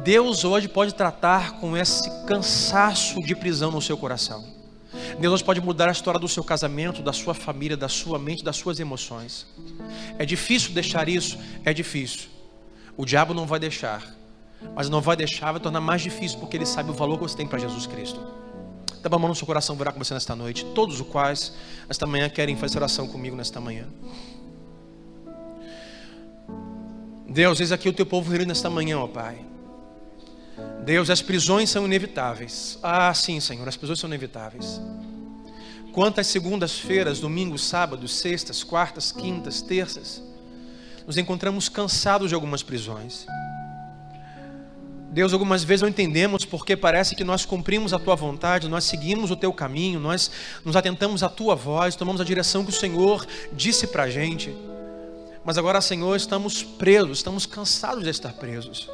[0.03, 4.45] Deus hoje pode tratar com esse cansaço de prisão no seu coração.
[5.21, 8.43] Deus hoje pode mudar a história do seu casamento, da sua família, da sua mente,
[8.43, 9.47] das suas emoções.
[10.19, 11.39] É difícil deixar isso?
[11.65, 12.29] É difícil.
[12.97, 14.03] O diabo não vai deixar
[14.75, 17.37] mas não vai deixar, vai tornar mais difícil, porque ele sabe o valor que você
[17.37, 18.21] tem para Jesus Cristo.
[19.03, 20.65] Dá a mão no seu coração, verá com você nesta noite.
[20.75, 21.55] Todos os quais,
[21.89, 23.87] esta manhã, querem fazer oração comigo nesta manhã.
[27.27, 29.39] Deus, eis aqui o teu povo reunido nesta manhã, ó Pai.
[30.85, 32.79] Deus, as prisões são inevitáveis.
[32.83, 34.81] Ah, sim, Senhor, as prisões são inevitáveis.
[35.93, 40.23] Quantas segundas-feiras, domingos, sábados, sextas, quartas, quintas, terças,
[41.07, 43.27] nos encontramos cansados de algumas prisões.
[45.13, 49.33] Deus, algumas vezes não entendemos porque parece que nós cumprimos a tua vontade, nós seguimos
[49.33, 50.31] o teu caminho, nós
[50.65, 54.55] nos atentamos à tua voz, tomamos a direção que o Senhor disse para a gente.
[55.45, 58.89] Mas agora, Senhor, estamos presos, estamos cansados de estar presos.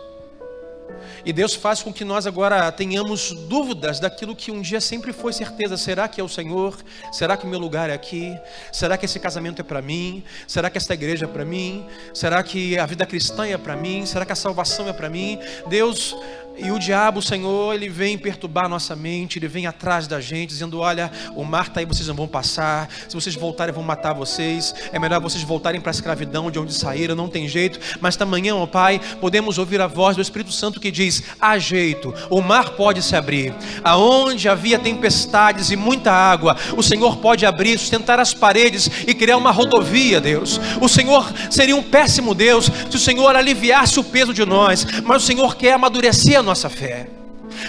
[1.24, 5.32] E Deus faz com que nós agora tenhamos dúvidas daquilo que um dia sempre foi
[5.32, 5.76] certeza.
[5.76, 6.76] Será que é o Senhor?
[7.12, 8.36] Será que o meu lugar é aqui?
[8.72, 10.22] Será que esse casamento é para mim?
[10.46, 11.86] Será que esta igreja é para mim?
[12.14, 14.06] Será que a vida cristã é para mim?
[14.06, 15.38] Será que a salvação é para mim?
[15.68, 16.14] Deus,
[16.58, 20.50] e o diabo, o Senhor, ele vem perturbar nossa mente, ele vem atrás da gente,
[20.50, 22.88] dizendo: Olha, o mar está aí, vocês não vão passar.
[23.08, 24.74] Se vocês voltarem, vão matar vocês.
[24.90, 27.78] É melhor vocês voltarem para a escravidão de onde saíram, não tem jeito.
[28.00, 31.58] Mas esta manhã, ó Pai, podemos ouvir a voz do Espírito Santo que diz: Há
[31.58, 33.54] jeito, o mar pode se abrir.
[33.82, 39.36] Aonde havia tempestades e muita água, o Senhor pode abrir, sustentar as paredes e criar
[39.36, 40.60] uma rodovia, Deus.
[40.80, 45.22] O Senhor seria um péssimo Deus se o Senhor aliviasse o peso de nós, mas
[45.22, 47.08] o Senhor quer amadurecer a nossa fé.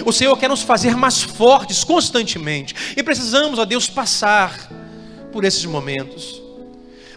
[0.04, 2.94] O Senhor quer nos fazer mais fortes constantemente.
[2.96, 4.70] E precisamos, ó Deus, passar
[5.32, 6.42] por esses momentos.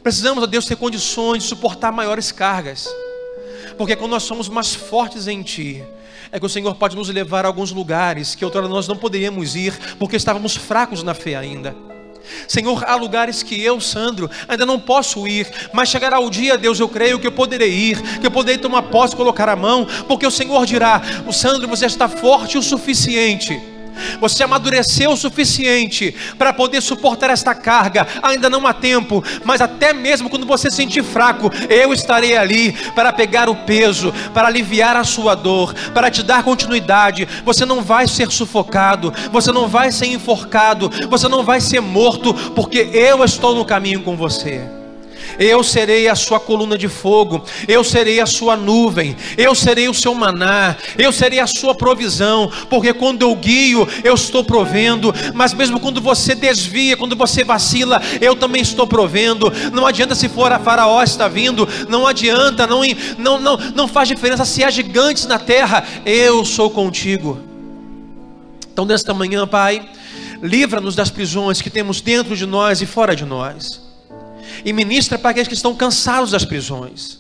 [0.03, 2.87] Precisamos, ó Deus, ter condições de suportar maiores cargas.
[3.81, 5.83] Porque quando nós somos mais fortes em Ti,
[6.31, 9.55] é que o Senhor pode nos levar a alguns lugares que outrora nós não poderíamos
[9.55, 11.75] ir, porque estávamos fracos na fé ainda.
[12.47, 16.79] Senhor, há lugares que eu, Sandro, ainda não posso ir, mas chegará o dia, Deus,
[16.79, 20.27] eu creio que eu poderei ir, que eu poderei tomar posse, colocar a mão, porque
[20.27, 23.59] o Senhor dirá: o Sandro, você está forte o suficiente
[24.19, 28.07] você amadureceu o suficiente para poder suportar esta carga.
[28.21, 32.73] Ainda não há tempo, mas até mesmo quando você se sentir fraco, eu estarei ali
[32.95, 37.27] para pegar o peso, para aliviar a sua dor, para te dar continuidade.
[37.45, 42.33] Você não vai ser sufocado, você não vai ser enforcado, você não vai ser morto,
[42.55, 44.80] porque eu estou no caminho com você.
[45.41, 49.93] Eu serei a sua coluna de fogo, eu serei a sua nuvem, eu serei o
[49.93, 55.51] seu maná, eu serei a sua provisão, porque quando eu guio, eu estou provendo, mas
[55.51, 59.51] mesmo quando você desvia, quando você vacila, eu também estou provendo.
[59.73, 62.83] Não adianta se for a Faraó está vindo, não adianta, não,
[63.17, 67.39] não, não, não faz diferença se há gigantes na terra, eu sou contigo.
[68.71, 69.89] Então, nesta manhã, Pai,
[70.39, 73.81] livra-nos das prisões que temos dentro de nós e fora de nós,
[74.63, 77.19] e ministra para aqueles que estão cansados das prisões.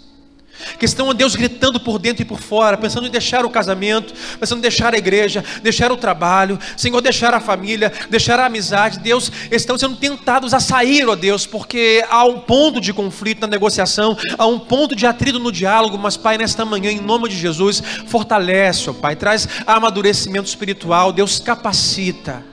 [0.77, 4.13] Que estão a Deus gritando por dentro e por fora, pensando em deixar o casamento,
[4.39, 8.99] pensando em deixar a igreja, deixar o trabalho, Senhor, deixar a família, deixar a amizade.
[8.99, 13.47] Deus, estão sendo tentados a sair, ó Deus, porque há um ponto de conflito na
[13.47, 17.37] negociação, há um ponto de atrito no diálogo, mas Pai, nesta manhã, em nome de
[17.37, 22.51] Jesus, fortalece, ó Pai, traz amadurecimento espiritual, Deus capacita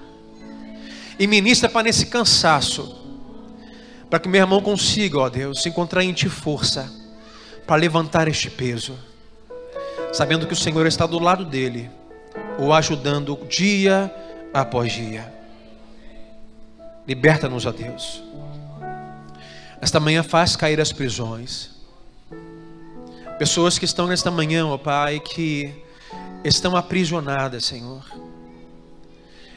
[1.19, 2.97] e ministra para nesse cansaço,
[4.09, 6.91] para que meu irmão consiga, ó Deus, encontrar em Ti força
[7.67, 8.99] para levantar este peso,
[10.13, 11.91] sabendo que o Senhor está do lado dele,
[12.59, 14.13] o ajudando dia
[14.53, 15.33] após dia.
[17.07, 18.23] Liberta-nos, ó Deus.
[19.81, 21.71] Esta manhã faz cair as prisões.
[23.39, 25.73] Pessoas que estão nesta manhã, ó Pai, que
[26.43, 28.05] estão aprisionadas, Senhor.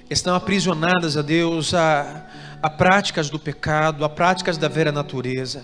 [0.10, 2.28] Estão aprisionadas, a Deus, a,
[2.62, 5.64] a práticas do pecado, a práticas da vera natureza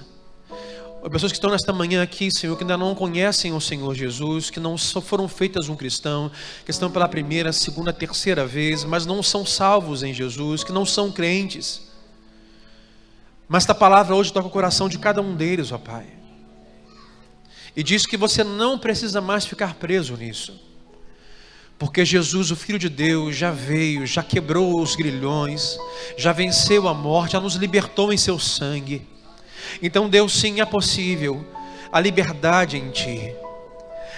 [1.09, 4.59] pessoas que estão nesta manhã aqui, Senhor, que ainda não conhecem o Senhor Jesus, que
[4.59, 6.31] não foram feitas um cristão,
[6.65, 10.85] que estão pela primeira, segunda, terceira vez, mas não são salvos em Jesus, que não
[10.85, 11.81] são crentes.
[13.47, 16.05] Mas esta palavra hoje toca o coração de cada um deles, ó Pai.
[17.75, 20.66] E diz que você não precisa mais ficar preso nisso.
[21.79, 25.77] Porque Jesus, o Filho de Deus, já veio, já quebrou os grilhões,
[26.17, 29.07] já venceu a morte, já nos libertou em seu sangue.
[29.81, 31.45] Então, Deus, sim, é possível
[31.91, 33.35] a liberdade em Ti.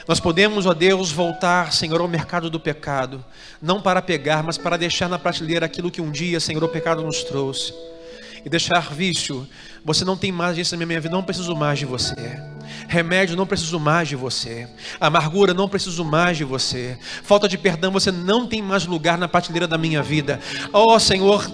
[0.08, 3.24] Nós podemos, ó Deus, voltar, Senhor, ao mercado do pecado,
[3.62, 7.04] não para pegar, mas para deixar na prateleira aquilo que um dia, Senhor, o pecado
[7.04, 7.74] nos trouxe
[8.46, 9.48] e deixar vício.
[9.84, 12.40] Você não tem mais isso na minha vida, não preciso mais de você.
[12.88, 14.68] Remédio, não preciso mais de você.
[15.00, 16.98] Amargura, não preciso mais de você.
[17.24, 20.40] Falta de perdão, você não tem mais lugar na prateleira da minha vida.
[20.72, 21.48] Oh Senhor,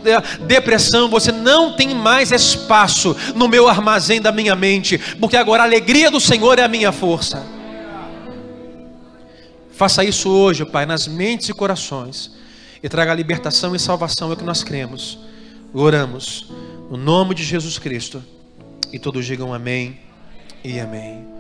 [0.48, 5.66] depressão, você não tem mais espaço no meu armazém da minha mente, porque agora a
[5.66, 7.46] alegria do Senhor é a minha força.
[9.72, 12.32] Faça isso hoje, Pai, nas mentes e corações,
[12.82, 15.20] e traga libertação e salvação, é o que nós cremos.
[15.78, 16.50] Oramos.
[16.90, 18.24] No nome de Jesus Cristo.
[18.94, 20.00] E todos digam amém
[20.64, 21.35] e amém.